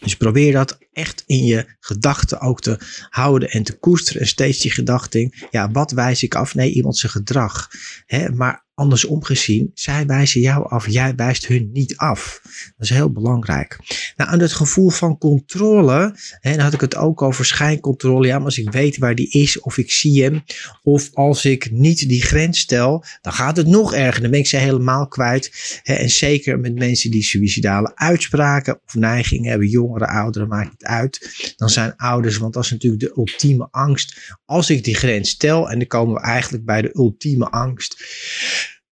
Dus 0.00 0.16
probeer 0.16 0.52
dat 0.52 0.78
echt 0.92 1.22
in 1.26 1.44
je 1.44 1.76
gedachten 1.80 2.40
ook 2.40 2.60
te 2.60 2.78
houden 3.08 3.50
en 3.50 3.62
te 3.62 3.78
koesteren. 3.78 4.20
En 4.20 4.26
steeds 4.26 4.58
die 4.58 4.70
gedachting, 4.70 5.46
ja, 5.50 5.70
wat 5.70 5.90
wijs 5.90 6.22
ik 6.22 6.34
af? 6.34 6.54
Nee, 6.54 6.72
iemand 6.72 6.96
zijn 6.96 7.12
gedrag. 7.12 7.70
Hè? 8.06 8.28
Maar 8.28 8.66
andersom 8.78 9.24
gezien, 9.24 9.70
zij 9.74 10.06
wijzen 10.06 10.40
jou 10.40 10.68
af, 10.68 10.88
jij 10.88 11.14
wijst 11.14 11.46
hun 11.46 11.70
niet 11.72 11.96
af. 11.96 12.40
Dat 12.42 12.88
is 12.88 12.90
heel 12.90 13.12
belangrijk. 13.12 13.78
Nou, 14.16 14.30
en 14.30 14.40
het 14.40 14.52
gevoel 14.52 14.88
van 14.88 15.18
controle, 15.18 16.16
hè, 16.40 16.50
dan 16.50 16.60
had 16.60 16.72
ik 16.72 16.80
het 16.80 16.96
ook 16.96 17.22
over 17.22 17.44
schijncontrole. 17.44 18.26
Ja, 18.26 18.36
maar 18.36 18.44
als 18.44 18.58
ik 18.58 18.70
weet 18.70 18.98
waar 18.98 19.14
die 19.14 19.30
is, 19.30 19.60
of 19.60 19.78
ik 19.78 19.90
zie 19.90 20.22
hem, 20.22 20.42
of 20.82 21.10
als 21.12 21.44
ik 21.44 21.70
niet 21.70 22.08
die 22.08 22.22
grens 22.22 22.58
stel, 22.58 23.04
dan 23.20 23.32
gaat 23.32 23.56
het 23.56 23.66
nog 23.66 23.94
erger. 23.94 24.22
Dan 24.22 24.30
ben 24.30 24.40
ik 24.40 24.46
ze 24.46 24.56
helemaal 24.56 25.08
kwijt. 25.08 25.80
Hè, 25.82 25.94
en 25.94 26.10
zeker 26.10 26.58
met 26.58 26.74
mensen 26.74 27.10
die 27.10 27.22
suïcidale 27.22 27.92
uitspraken 27.94 28.80
of 28.86 28.94
neigingen 28.94 29.50
hebben, 29.50 29.68
jongeren, 29.68 30.08
ouderen, 30.08 30.48
maakt 30.48 30.72
het 30.72 30.84
uit. 30.84 31.30
Dan 31.56 31.68
zijn 31.68 31.96
ouders, 31.96 32.36
want 32.36 32.54
dat 32.54 32.64
is 32.64 32.70
natuurlijk 32.70 33.02
de 33.02 33.12
ultieme 33.16 33.68
angst. 33.70 34.36
Als 34.44 34.70
ik 34.70 34.84
die 34.84 34.94
grens 34.94 35.30
stel, 35.30 35.70
en 35.70 35.78
dan 35.78 35.86
komen 35.86 36.14
we 36.14 36.20
eigenlijk 36.20 36.64
bij 36.64 36.82
de 36.82 36.90
ultieme 36.94 37.50
angst 37.50 37.96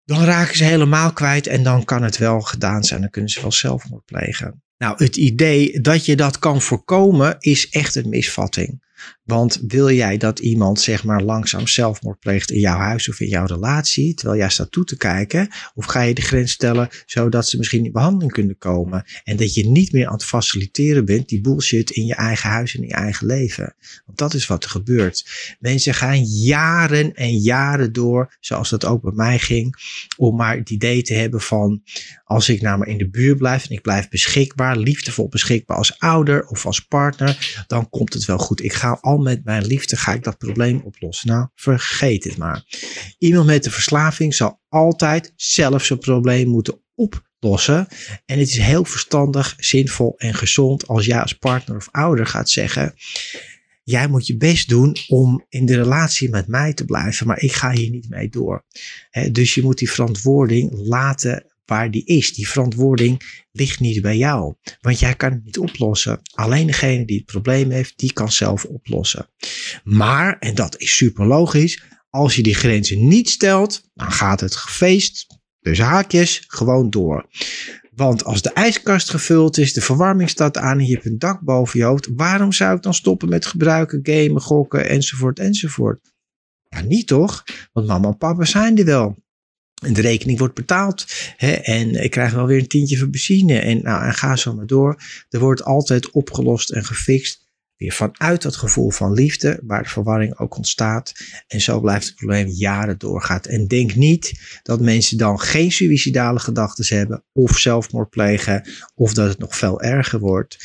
dan 0.05 0.23
raken 0.23 0.57
ze 0.57 0.63
helemaal 0.63 1.13
kwijt 1.13 1.47
en 1.47 1.63
dan 1.63 1.85
kan 1.85 2.03
het 2.03 2.17
wel 2.17 2.41
gedaan 2.41 2.83
zijn. 2.83 3.01
Dan 3.01 3.09
kunnen 3.09 3.31
ze 3.31 3.41
wel 3.41 3.51
zelfmoord 3.51 4.05
plegen. 4.05 4.63
Nou, 4.77 5.03
het 5.03 5.15
idee 5.15 5.81
dat 5.81 6.05
je 6.05 6.15
dat 6.15 6.39
kan 6.39 6.61
voorkomen 6.61 7.35
is 7.39 7.69
echt 7.69 7.95
een 7.95 8.09
misvatting. 8.09 8.83
Want 9.23 9.61
wil 9.67 9.91
jij 9.91 10.17
dat 10.17 10.39
iemand 10.39 10.79
zeg 10.79 11.03
maar 11.03 11.21
langzaam 11.21 11.67
zelfmoord 11.67 12.19
pleegt 12.19 12.51
in 12.51 12.59
jouw 12.59 12.77
huis 12.77 13.09
of 13.09 13.19
in 13.19 13.27
jouw 13.27 13.45
relatie, 13.45 14.13
terwijl 14.13 14.39
jij 14.39 14.49
staat 14.49 14.71
toe 14.71 14.83
te 14.83 14.97
kijken? 14.97 15.49
Of 15.73 15.85
ga 15.85 16.01
je 16.01 16.13
de 16.13 16.21
grens 16.21 16.51
stellen 16.51 16.89
zodat 17.05 17.47
ze 17.47 17.57
misschien 17.57 17.85
in 17.85 17.91
behandeling 17.91 18.31
kunnen 18.31 18.57
komen 18.57 19.05
en 19.23 19.37
dat 19.37 19.53
je 19.53 19.69
niet 19.69 19.91
meer 19.91 20.07
aan 20.07 20.13
het 20.13 20.25
faciliteren 20.25 21.05
bent 21.05 21.29
die 21.29 21.41
bullshit 21.41 21.89
in 21.89 22.05
je 22.05 22.15
eigen 22.15 22.49
huis 22.49 22.75
en 22.75 22.81
in 22.81 22.87
je 22.87 22.93
eigen 22.93 23.27
leven? 23.27 23.75
Want 24.05 24.17
dat 24.17 24.33
is 24.33 24.47
wat 24.47 24.63
er 24.63 24.69
gebeurt. 24.69 25.25
Mensen 25.59 25.93
gaan 25.93 26.23
jaren 26.23 27.13
en 27.13 27.37
jaren 27.37 27.93
door, 27.93 28.35
zoals 28.39 28.69
dat 28.69 28.85
ook 28.85 29.01
bij 29.01 29.13
mij 29.15 29.39
ging, 29.39 29.75
om 30.17 30.35
maar 30.35 30.57
het 30.57 30.69
idee 30.69 31.01
te 31.01 31.13
hebben 31.13 31.41
van 31.41 31.81
als 32.25 32.49
ik 32.49 32.61
nou 32.61 32.77
maar 32.77 32.87
in 32.87 32.97
de 32.97 33.09
buurt 33.09 33.37
blijf 33.37 33.65
en 33.65 33.75
ik 33.75 33.81
blijf 33.81 34.09
beschikbaar, 34.09 34.77
liefdevol 34.77 35.27
beschikbaar 35.27 35.77
als 35.77 35.99
ouder 35.99 36.47
of 36.47 36.65
als 36.65 36.79
partner, 36.79 37.63
dan 37.67 37.89
komt 37.89 38.13
het 38.13 38.25
wel 38.25 38.37
goed. 38.37 38.63
Ik 38.63 38.73
ga 38.73 38.94
al 39.01 39.17
met 39.17 39.43
mijn 39.43 39.65
liefde 39.65 39.95
ga 39.95 40.13
ik 40.13 40.23
dat 40.23 40.37
probleem 40.37 40.81
oplossen. 40.83 41.27
Nou, 41.27 41.47
vergeet 41.55 42.23
het 42.23 42.37
maar. 42.37 42.63
Iemand 43.17 43.45
met 43.45 43.63
de 43.63 43.71
verslaving 43.71 44.33
zal 44.35 44.61
altijd 44.69 45.33
zelf 45.35 45.85
zijn 45.85 45.99
probleem 45.99 46.47
moeten 46.47 46.81
oplossen. 46.95 47.87
En 48.25 48.39
het 48.39 48.47
is 48.47 48.57
heel 48.57 48.85
verstandig, 48.85 49.55
zinvol 49.57 50.13
en 50.17 50.33
gezond 50.33 50.87
als 50.87 51.05
jij 51.05 51.21
als 51.21 51.33
partner 51.33 51.77
of 51.77 51.87
ouder 51.91 52.25
gaat 52.25 52.49
zeggen. 52.49 52.93
Jij 53.83 54.07
moet 54.07 54.27
je 54.27 54.37
best 54.37 54.69
doen 54.69 54.95
om 55.07 55.45
in 55.49 55.65
de 55.65 55.75
relatie 55.75 56.29
met 56.29 56.47
mij 56.47 56.73
te 56.73 56.85
blijven, 56.85 57.27
maar 57.27 57.39
ik 57.39 57.53
ga 57.53 57.71
hier 57.71 57.89
niet 57.89 58.09
mee 58.09 58.29
door. 58.29 58.65
dus 59.31 59.53
je 59.53 59.61
moet 59.61 59.77
die 59.77 59.91
verantwoording 59.91 60.71
laten 60.73 61.54
waar 61.65 61.91
die 61.91 62.05
is. 62.05 62.33
Die 62.33 62.47
verantwoording 62.47 63.43
ligt 63.51 63.79
niet 63.79 64.01
bij 64.01 64.17
jou. 64.17 64.55
Want 64.81 64.99
jij 64.99 65.15
kan 65.15 65.31
het 65.31 65.45
niet 65.45 65.57
oplossen. 65.57 66.21
Alleen 66.33 66.67
degene 66.67 67.05
die 67.05 67.17
het 67.17 67.25
probleem 67.25 67.69
heeft, 67.69 67.97
die 67.97 68.13
kan 68.13 68.31
zelf 68.31 68.65
oplossen. 68.65 69.29
Maar, 69.83 70.39
en 70.39 70.55
dat 70.55 70.79
is 70.79 70.95
super 70.95 71.25
logisch, 71.25 71.83
als 72.09 72.35
je 72.35 72.43
die 72.43 72.55
grenzen 72.55 73.07
niet 73.07 73.29
stelt, 73.29 73.89
dan 73.93 74.11
gaat 74.11 74.39
het 74.39 74.57
feest, 74.57 75.39
dus 75.59 75.79
haakjes, 75.79 76.43
gewoon 76.47 76.89
door. 76.89 77.29
Want 77.95 78.23
als 78.23 78.41
de 78.41 78.53
ijskast 78.53 79.09
gevuld 79.09 79.57
is, 79.57 79.73
de 79.73 79.81
verwarming 79.81 80.29
staat 80.29 80.57
aan 80.57 80.79
en 80.79 80.85
je 80.85 80.93
hebt 80.93 81.05
een 81.05 81.19
dak 81.19 81.41
boven 81.41 81.79
je 81.79 81.85
hoofd, 81.85 82.09
waarom 82.15 82.51
zou 82.51 82.75
ik 82.75 82.81
dan 82.81 82.93
stoppen 82.93 83.29
met 83.29 83.45
gebruiken, 83.45 83.99
gamen, 84.03 84.41
gokken 84.41 84.89
enzovoort 84.89 85.39
enzovoort? 85.39 86.13
Ja, 86.67 86.81
niet 86.81 87.07
toch? 87.07 87.43
Want 87.73 87.87
mama 87.87 88.07
en 88.07 88.17
papa 88.17 88.45
zijn 88.45 88.77
er 88.77 88.85
wel. 88.85 89.24
En 89.83 89.93
de 89.93 90.01
rekening 90.01 90.39
wordt 90.39 90.53
betaald. 90.53 91.05
Hè, 91.37 91.51
en 91.51 92.03
ik 92.03 92.11
krijg 92.11 92.33
wel 92.33 92.45
weer 92.45 92.59
een 92.59 92.67
tientje 92.67 92.97
voor 92.97 93.09
benzine. 93.09 93.59
En, 93.59 93.81
nou, 93.81 94.05
en 94.05 94.13
ga 94.13 94.35
zo 94.35 94.53
maar 94.53 94.65
door. 94.65 95.01
Er 95.29 95.39
wordt 95.39 95.63
altijd 95.63 96.11
opgelost 96.11 96.71
en 96.71 96.85
gefixt. 96.85 97.43
Weer 97.75 97.93
vanuit 97.93 98.41
dat 98.41 98.55
gevoel 98.55 98.91
van 98.91 99.13
liefde, 99.13 99.59
waar 99.63 99.83
de 99.83 99.89
verwarring 99.89 100.39
ook 100.39 100.55
ontstaat. 100.57 101.13
En 101.47 101.61
zo 101.61 101.79
blijft 101.79 102.05
het 102.05 102.15
probleem 102.15 102.47
jaren 102.47 102.97
doorgaan. 102.97 103.41
En 103.41 103.67
denk 103.67 103.95
niet 103.95 104.59
dat 104.63 104.81
mensen 104.81 105.17
dan 105.17 105.39
geen 105.39 105.71
suïcidale 105.71 106.39
gedachten 106.39 106.97
hebben. 106.97 107.23
Of 107.33 107.57
zelfmoord 107.57 108.09
plegen. 108.09 108.69
Of 108.95 109.13
dat 109.13 109.27
het 109.27 109.39
nog 109.39 109.55
veel 109.57 109.81
erger 109.81 110.19
wordt. 110.19 110.57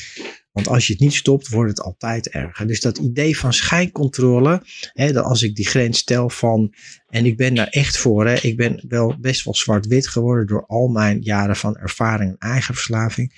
Want 0.53 0.69
als 0.69 0.87
je 0.87 0.93
het 0.93 1.03
niet 1.03 1.15
stopt, 1.15 1.49
wordt 1.49 1.71
het 1.71 1.81
altijd 1.81 2.29
erger. 2.29 2.67
Dus 2.67 2.81
dat 2.81 2.99
idee 2.99 3.39
van 3.39 3.53
schijncontrole, 3.53 4.63
hè, 4.93 5.13
dat 5.13 5.25
als 5.25 5.43
ik 5.43 5.55
die 5.55 5.67
grens 5.67 5.99
stel 5.99 6.31
van, 6.31 6.75
en 7.09 7.27
ik 7.27 7.37
ben 7.37 7.55
daar 7.55 7.69
echt 7.69 7.99
voor, 7.99 8.27
hè, 8.27 8.35
ik 8.35 8.57
ben 8.57 8.85
wel 8.89 9.17
best 9.21 9.45
wel 9.45 9.55
zwart-wit 9.55 10.09
geworden 10.09 10.47
door 10.47 10.67
al 10.67 10.89
mijn 10.89 11.23
jaren 11.23 11.57
van 11.57 11.77
ervaring 11.77 12.31
en 12.39 12.51
eigen 12.51 12.75
verslaving. 12.75 13.33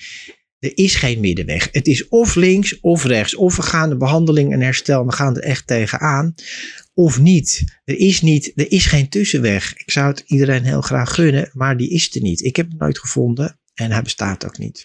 Er 0.58 0.76
is 0.76 0.94
geen 0.94 1.20
middenweg. 1.20 1.68
Het 1.72 1.86
is 1.86 2.08
of 2.08 2.34
links 2.34 2.80
of 2.80 3.04
rechts. 3.04 3.34
Of 3.34 3.56
we 3.56 3.62
gaan 3.62 3.88
de 3.88 3.96
behandeling 3.96 4.52
en 4.52 4.60
herstel, 4.60 5.06
we 5.06 5.12
gaan 5.12 5.36
er 5.36 5.42
echt 5.42 5.66
tegenaan. 5.66 6.34
Of 6.94 7.20
niet. 7.20 7.80
Er 7.84 7.98
is 7.98 8.20
niet, 8.20 8.52
er 8.54 8.70
is 8.70 8.86
geen 8.86 9.08
tussenweg. 9.08 9.74
Ik 9.76 9.90
zou 9.90 10.08
het 10.08 10.22
iedereen 10.26 10.62
heel 10.62 10.80
graag 10.80 11.14
gunnen, 11.14 11.50
maar 11.52 11.76
die 11.76 11.90
is 11.90 12.14
er 12.14 12.22
niet. 12.22 12.44
Ik 12.44 12.56
heb 12.56 12.68
het 12.68 12.78
nooit 12.78 12.98
gevonden 12.98 13.60
en 13.74 13.90
hij 13.90 14.02
bestaat 14.02 14.44
ook 14.44 14.58
niet. 14.58 14.84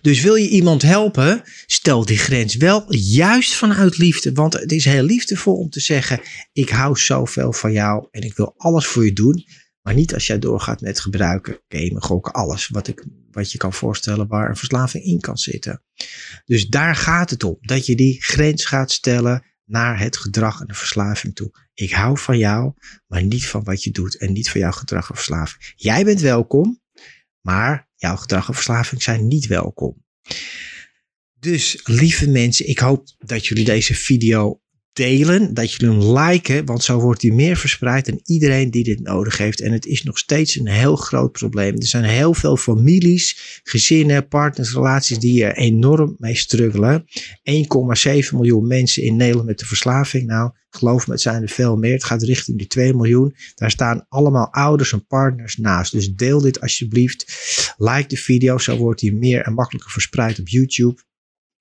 Dus 0.00 0.20
wil 0.20 0.34
je 0.34 0.48
iemand 0.48 0.82
helpen, 0.82 1.42
stel 1.66 2.04
die 2.04 2.18
grens 2.18 2.54
wel 2.54 2.94
juist 2.94 3.54
vanuit 3.54 3.98
liefde. 3.98 4.32
Want 4.32 4.52
het 4.52 4.72
is 4.72 4.84
heel 4.84 5.02
liefdevol 5.02 5.56
om 5.56 5.70
te 5.70 5.80
zeggen: 5.80 6.20
Ik 6.52 6.68
hou 6.68 6.98
zoveel 6.98 7.52
van 7.52 7.72
jou 7.72 8.08
en 8.10 8.22
ik 8.22 8.36
wil 8.36 8.54
alles 8.56 8.86
voor 8.86 9.04
je 9.04 9.12
doen. 9.12 9.44
Maar 9.82 9.94
niet 9.94 10.14
als 10.14 10.26
jij 10.26 10.38
doorgaat 10.38 10.80
met 10.80 11.00
gebruiken, 11.00 11.60
gamen, 11.68 12.02
gokken, 12.02 12.32
alles 12.32 12.68
wat, 12.68 12.88
ik, 12.88 13.04
wat 13.30 13.52
je 13.52 13.58
kan 13.58 13.72
voorstellen 13.72 14.26
waar 14.26 14.48
een 14.48 14.56
verslaving 14.56 15.04
in 15.04 15.20
kan 15.20 15.38
zitten. 15.38 15.82
Dus 16.44 16.68
daar 16.68 16.96
gaat 16.96 17.30
het 17.30 17.44
om, 17.44 17.56
dat 17.60 17.86
je 17.86 17.96
die 17.96 18.22
grens 18.22 18.64
gaat 18.64 18.92
stellen 18.92 19.44
naar 19.64 19.98
het 19.98 20.16
gedrag 20.16 20.60
en 20.60 20.66
de 20.66 20.74
verslaving 20.74 21.34
toe. 21.34 21.50
Ik 21.74 21.92
hou 21.92 22.18
van 22.18 22.38
jou, 22.38 22.72
maar 23.06 23.22
niet 23.22 23.46
van 23.46 23.64
wat 23.64 23.84
je 23.84 23.90
doet 23.90 24.16
en 24.16 24.32
niet 24.32 24.50
van 24.50 24.60
jouw 24.60 24.72
gedrag 24.72 25.08
en 25.08 25.14
verslaving. 25.14 25.72
Jij 25.76 26.04
bent 26.04 26.20
welkom, 26.20 26.80
maar 27.40 27.90
jouw 28.02 28.16
gedrag 28.16 28.48
en 28.48 28.54
verslaving 28.54 29.02
zijn 29.02 29.28
niet 29.28 29.46
welkom. 29.46 30.04
Dus 31.38 31.80
lieve 31.84 32.28
mensen, 32.28 32.68
ik 32.68 32.78
hoop 32.78 33.08
dat 33.18 33.46
jullie 33.46 33.64
deze 33.64 33.94
video 33.94 34.60
delen, 34.92 35.54
dat 35.54 35.72
jullie 35.72 35.98
hem 35.98 36.18
liken, 36.18 36.64
want 36.64 36.82
zo 36.82 37.00
wordt 37.00 37.22
hij 37.22 37.30
meer 37.30 37.56
verspreid 37.56 38.08
en 38.08 38.20
iedereen 38.24 38.70
die 38.70 38.84
dit 38.84 39.00
nodig 39.00 39.38
heeft. 39.38 39.60
En 39.60 39.72
het 39.72 39.86
is 39.86 40.02
nog 40.02 40.18
steeds 40.18 40.56
een 40.56 40.68
heel 40.68 40.96
groot 40.96 41.32
probleem. 41.32 41.74
Er 41.74 41.86
zijn 41.86 42.04
heel 42.04 42.34
veel 42.34 42.56
families, 42.56 43.60
gezinnen, 43.64 44.28
partners, 44.28 44.72
relaties 44.72 45.18
die 45.18 45.44
er 45.44 45.56
enorm 45.56 46.16
mee 46.18 46.36
struggelen. 46.36 47.04
1,7 47.04 47.08
miljoen 48.32 48.66
mensen 48.66 49.02
in 49.02 49.16
Nederland 49.16 49.46
met 49.46 49.58
de 49.58 49.66
verslaving. 49.66 50.26
Nou, 50.26 50.50
geloof 50.70 51.06
me, 51.06 51.12
het 51.12 51.22
zijn 51.22 51.42
er 51.42 51.48
veel 51.48 51.76
meer. 51.76 51.92
Het 51.92 52.04
gaat 52.04 52.22
richting 52.22 52.58
die 52.58 52.66
2 52.66 52.94
miljoen. 52.94 53.34
Daar 53.54 53.70
staan 53.70 54.06
allemaal 54.08 54.52
ouders 54.52 54.92
en 54.92 55.06
partners 55.06 55.56
naast. 55.56 55.92
Dus 55.92 56.14
deel 56.14 56.40
dit 56.40 56.60
alsjeblieft. 56.60 57.26
Like 57.76 58.08
de 58.08 58.16
video, 58.16 58.58
zo 58.58 58.76
wordt 58.76 59.00
hij 59.00 59.10
meer 59.10 59.40
en 59.40 59.54
makkelijker 59.54 59.90
verspreid 59.90 60.38
op 60.40 60.48
YouTube. 60.48 61.00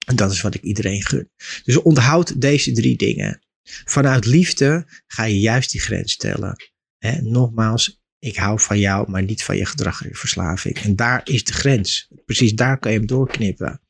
En 0.06 0.16
dat 0.16 0.32
is 0.32 0.42
wat 0.42 0.56
ik 0.56 0.62
iedereen 0.62 1.06
gun. 1.06 1.30
Dus 1.64 1.82
onthoud 1.82 2.42
deze 2.42 2.72
drie 2.72 2.98
dingen. 2.98 3.42
Vanuit 3.86 4.26
liefde 4.26 4.86
ga 5.08 5.24
je 5.24 5.40
juist 5.40 5.72
die 5.72 5.82
grens 5.82 6.12
stellen. 6.12 6.56
nogmaals, 7.22 8.02
ik 8.20 8.36
hou 8.36 8.60
van 8.60 8.80
jou, 8.80 9.10
maar 9.10 9.24
niet 9.24 9.44
van 9.44 9.58
je 9.58 9.66
gedrag 9.66 10.02
en 10.02 10.10
je 10.10 10.16
verslaving. 10.16 10.78
En 10.78 10.96
daar 10.96 11.22
is 11.24 11.44
de 11.44 11.54
grens. 11.54 12.08
Precies 12.26 12.54
daar 12.54 12.80
kan 12.80 12.92
je 12.92 12.98
hem 12.98 13.08
doorknippen. 13.08 13.82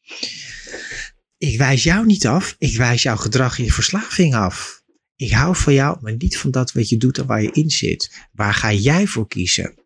Ik 1.37 1.57
wijs 1.57 1.83
jou 1.83 2.05
niet 2.05 2.27
af, 2.27 2.55
ik 2.57 2.77
wijs 2.77 3.01
jouw 3.01 3.15
gedrag 3.15 3.57
en 3.57 3.63
je 3.63 3.71
verslaving 3.71 4.35
af. 4.35 4.83
Ik 5.15 5.31
hou 5.31 5.55
van 5.55 5.73
jou, 5.73 5.97
maar 6.01 6.15
niet 6.17 6.37
van 6.37 6.51
dat 6.51 6.71
wat 6.71 6.89
je 6.89 6.97
doet 6.97 7.17
en 7.17 7.25
waar 7.25 7.41
je 7.41 7.51
in 7.51 7.69
zit. 7.69 8.27
Waar 8.31 8.53
ga 8.53 8.73
jij 8.73 9.07
voor 9.07 9.27
kiezen? 9.27 9.79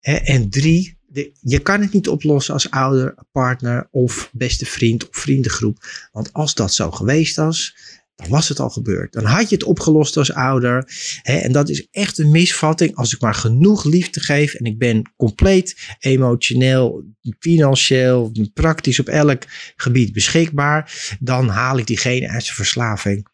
en 0.00 0.50
drie, 0.50 0.97
je 1.40 1.58
kan 1.58 1.80
het 1.80 1.92
niet 1.92 2.08
oplossen 2.08 2.54
als 2.54 2.70
ouder, 2.70 3.14
partner 3.32 3.88
of 3.90 4.30
beste 4.32 4.66
vriend 4.66 5.08
of 5.08 5.16
vriendengroep. 5.16 5.78
Want 6.12 6.32
als 6.32 6.54
dat 6.54 6.74
zo 6.74 6.90
geweest 6.90 7.36
was, 7.36 7.76
dan 8.14 8.28
was 8.28 8.48
het 8.48 8.60
al 8.60 8.70
gebeurd. 8.70 9.12
Dan 9.12 9.24
had 9.24 9.48
je 9.48 9.54
het 9.54 9.64
opgelost 9.64 10.16
als 10.16 10.32
ouder. 10.32 10.90
Hè, 11.22 11.36
en 11.36 11.52
dat 11.52 11.68
is 11.68 11.88
echt 11.90 12.18
een 12.18 12.30
misvatting. 12.30 12.96
Als 12.96 13.14
ik 13.14 13.20
maar 13.20 13.34
genoeg 13.34 13.84
liefde 13.84 14.20
geef 14.20 14.54
en 14.54 14.64
ik 14.64 14.78
ben 14.78 15.12
compleet 15.16 15.96
emotioneel, 15.98 17.04
financieel, 17.38 18.32
praktisch 18.54 19.00
op 19.00 19.08
elk 19.08 19.42
gebied 19.76 20.12
beschikbaar, 20.12 21.16
dan 21.20 21.48
haal 21.48 21.78
ik 21.78 21.86
diegene 21.86 22.28
uit 22.28 22.44
zijn 22.44 22.56
verslaving 22.56 23.26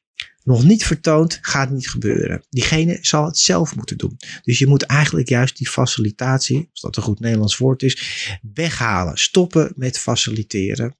nog 0.45 0.65
niet 0.65 0.85
vertoond, 0.85 1.39
gaat 1.41 1.71
niet 1.71 1.91
gebeuren. 1.91 2.45
Diegene 2.51 2.99
zal 3.01 3.25
het 3.25 3.39
zelf 3.39 3.77
moeten 3.77 3.97
doen. 3.97 4.17
Dus 4.43 4.59
je 4.59 4.67
moet 4.67 4.83
eigenlijk 4.83 5.29
juist 5.29 5.57
die 5.57 5.69
facilitatie, 5.69 6.69
als 6.73 6.81
dat 6.81 6.97
een 6.97 7.03
goed 7.03 7.21
Nederlands 7.21 7.57
woord 7.57 7.83
is, 7.83 8.39
weghalen. 8.55 9.17
Stoppen 9.19 9.73
met 9.77 9.99
faciliteren. 9.99 10.97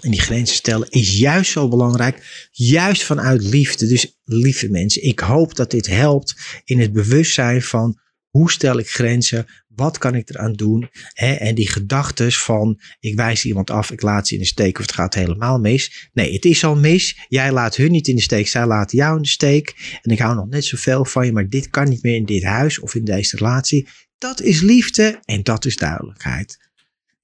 En 0.00 0.10
die 0.10 0.20
grenzen 0.20 0.56
stellen 0.56 0.90
is 0.90 1.18
juist 1.18 1.50
zo 1.50 1.68
belangrijk, 1.68 2.48
juist 2.52 3.02
vanuit 3.02 3.42
liefde. 3.42 3.86
Dus 3.86 4.20
lieve 4.24 4.68
mensen, 4.70 5.02
ik 5.02 5.18
hoop 5.18 5.54
dat 5.54 5.70
dit 5.70 5.86
helpt 5.86 6.34
in 6.64 6.80
het 6.80 6.92
bewustzijn 6.92 7.62
van 7.62 7.98
hoe 8.28 8.50
stel 8.50 8.78
ik 8.78 8.90
grenzen? 8.90 9.46
Wat 9.74 9.98
kan 9.98 10.14
ik 10.14 10.30
eraan 10.30 10.52
doen? 10.52 10.88
en 11.14 11.54
die 11.54 11.70
gedachten 11.70 12.32
van 12.32 12.80
ik 13.00 13.14
wijs 13.14 13.44
iemand 13.44 13.70
af, 13.70 13.90
ik 13.90 14.02
laat 14.02 14.28
ze 14.28 14.34
in 14.34 14.40
de 14.40 14.46
steek 14.46 14.78
of 14.78 14.84
het 14.86 14.94
gaat 14.94 15.14
helemaal 15.14 15.58
mis. 15.58 16.10
Nee, 16.12 16.32
het 16.32 16.44
is 16.44 16.64
al 16.64 16.76
mis. 16.76 17.24
Jij 17.28 17.52
laat 17.52 17.76
hun 17.76 17.90
niet 17.90 18.08
in 18.08 18.16
de 18.16 18.22
steek, 18.22 18.48
zij 18.48 18.66
laten 18.66 18.98
jou 18.98 19.16
in 19.16 19.22
de 19.22 19.28
steek. 19.28 19.98
En 20.02 20.10
ik 20.10 20.18
hou 20.18 20.34
nog 20.34 20.48
net 20.48 20.64
zoveel 20.64 21.04
van 21.04 21.26
je, 21.26 21.32
maar 21.32 21.48
dit 21.48 21.68
kan 21.68 21.88
niet 21.88 22.02
meer 22.02 22.16
in 22.16 22.24
dit 22.24 22.42
huis 22.42 22.78
of 22.78 22.94
in 22.94 23.04
deze 23.04 23.36
relatie. 23.36 23.88
Dat 24.18 24.40
is 24.40 24.60
liefde 24.60 25.20
en 25.24 25.42
dat 25.42 25.64
is 25.64 25.76
duidelijkheid. 25.76 26.58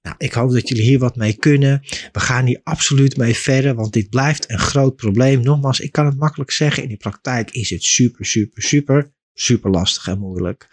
Nou, 0.03 0.19
ik 0.19 0.33
hoop 0.33 0.53
dat 0.53 0.69
jullie 0.69 0.85
hier 0.85 0.99
wat 0.99 1.17
mee 1.17 1.37
kunnen. 1.37 1.81
We 2.13 2.21
gaan 2.21 2.47
hier 2.47 2.61
absoluut 2.63 3.17
mee 3.17 3.35
verder, 3.35 3.75
want 3.75 3.93
dit 3.93 4.11
blijft 4.11 4.51
een 4.51 4.59
groot 4.59 4.97
probleem. 4.97 5.41
Nogmaals, 5.41 5.81
ik 5.81 5.93
kan 5.93 6.07
het 6.07 6.19
makkelijk 6.19 6.51
zeggen. 6.51 6.83
In 6.83 6.89
de 6.89 6.97
praktijk 6.97 7.51
is 7.51 7.71
het 7.71 7.83
super, 7.83 8.25
super, 8.25 8.63
super, 8.63 9.13
super 9.35 9.71
lastig 9.71 10.07
en 10.09 10.19
moeilijk. 10.19 10.69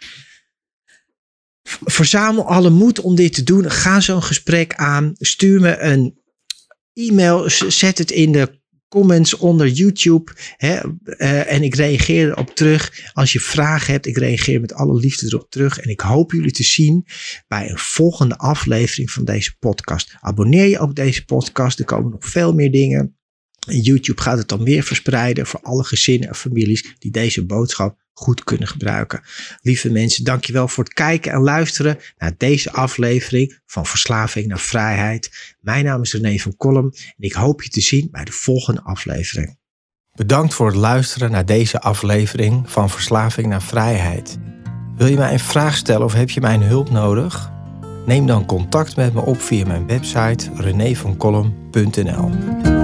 Verzamel 1.84 2.48
alle 2.48 2.70
moed 2.70 3.00
om 3.00 3.14
dit 3.14 3.34
te 3.34 3.42
doen. 3.42 3.70
Ga 3.70 4.00
zo'n 4.00 4.22
gesprek 4.22 4.74
aan. 4.74 5.12
Stuur 5.18 5.60
me 5.60 5.78
een 5.78 6.18
e-mail. 6.92 7.50
Zet 7.68 7.98
het 7.98 8.10
in 8.10 8.32
de 8.32 8.62
comments 8.88 9.36
onder 9.36 9.68
YouTube. 9.68 10.32
Hè, 10.56 10.80
uh, 11.04 11.52
en 11.52 11.62
ik 11.62 11.74
reageer 11.74 12.28
erop 12.28 12.54
terug. 12.54 13.10
Als 13.12 13.32
je 13.32 13.40
vragen 13.40 13.92
hebt, 13.92 14.06
ik 14.06 14.16
reageer 14.16 14.60
met 14.60 14.74
alle 14.74 14.98
liefde 14.98 15.26
erop 15.26 15.50
terug. 15.50 15.78
En 15.78 15.90
ik 15.90 16.00
hoop 16.00 16.32
jullie 16.32 16.52
te 16.52 16.62
zien 16.62 17.06
bij 17.48 17.70
een 17.70 17.78
volgende 17.78 18.38
aflevering 18.38 19.10
van 19.10 19.24
deze 19.24 19.56
podcast. 19.58 20.14
Abonneer 20.20 20.66
je 20.66 20.80
op 20.80 20.94
deze 20.94 21.24
podcast. 21.24 21.78
Er 21.78 21.84
komen 21.84 22.10
nog 22.10 22.24
veel 22.24 22.54
meer 22.54 22.70
dingen. 22.70 23.16
En 23.66 23.80
YouTube 23.80 24.20
gaat 24.20 24.38
het 24.38 24.48
dan 24.48 24.62
meer 24.62 24.82
verspreiden 24.82 25.46
voor 25.46 25.60
alle 25.60 25.84
gezinnen 25.84 26.28
en 26.28 26.34
families 26.34 26.94
die 26.98 27.10
deze 27.10 27.46
boodschap 27.46 28.03
goed 28.14 28.44
kunnen 28.44 28.68
gebruiken. 28.68 29.22
Lieve 29.60 29.90
mensen, 29.90 30.24
dankjewel 30.24 30.68
voor 30.68 30.84
het 30.84 30.92
kijken 30.92 31.32
en 31.32 31.40
luisteren 31.40 31.98
naar 32.18 32.34
deze 32.36 32.72
aflevering 32.72 33.60
van 33.66 33.86
Verslaving 33.86 34.46
naar 34.46 34.58
Vrijheid. 34.58 35.56
Mijn 35.60 35.84
naam 35.84 36.02
is 36.02 36.12
René 36.12 36.38
van 36.38 36.56
Kolm 36.56 36.84
en 36.84 37.14
ik 37.18 37.32
hoop 37.32 37.62
je 37.62 37.68
te 37.68 37.80
zien 37.80 38.08
bij 38.10 38.24
de 38.24 38.32
volgende 38.32 38.82
aflevering. 38.82 39.58
Bedankt 40.12 40.54
voor 40.54 40.66
het 40.66 40.76
luisteren 40.76 41.30
naar 41.30 41.46
deze 41.46 41.80
aflevering 41.80 42.70
van 42.70 42.90
Verslaving 42.90 43.46
naar 43.46 43.62
Vrijheid. 43.62 44.38
Wil 44.96 45.06
je 45.06 45.16
mij 45.16 45.32
een 45.32 45.38
vraag 45.38 45.76
stellen 45.76 46.06
of 46.06 46.12
heb 46.12 46.30
je 46.30 46.40
mijn 46.40 46.62
hulp 46.62 46.90
nodig? 46.90 47.52
Neem 48.06 48.26
dan 48.26 48.46
contact 48.46 48.96
met 48.96 49.14
me 49.14 49.20
op 49.20 49.40
via 49.40 49.66
mijn 49.66 49.86
website 49.86 50.50
renévankolm.nl. 50.54 52.83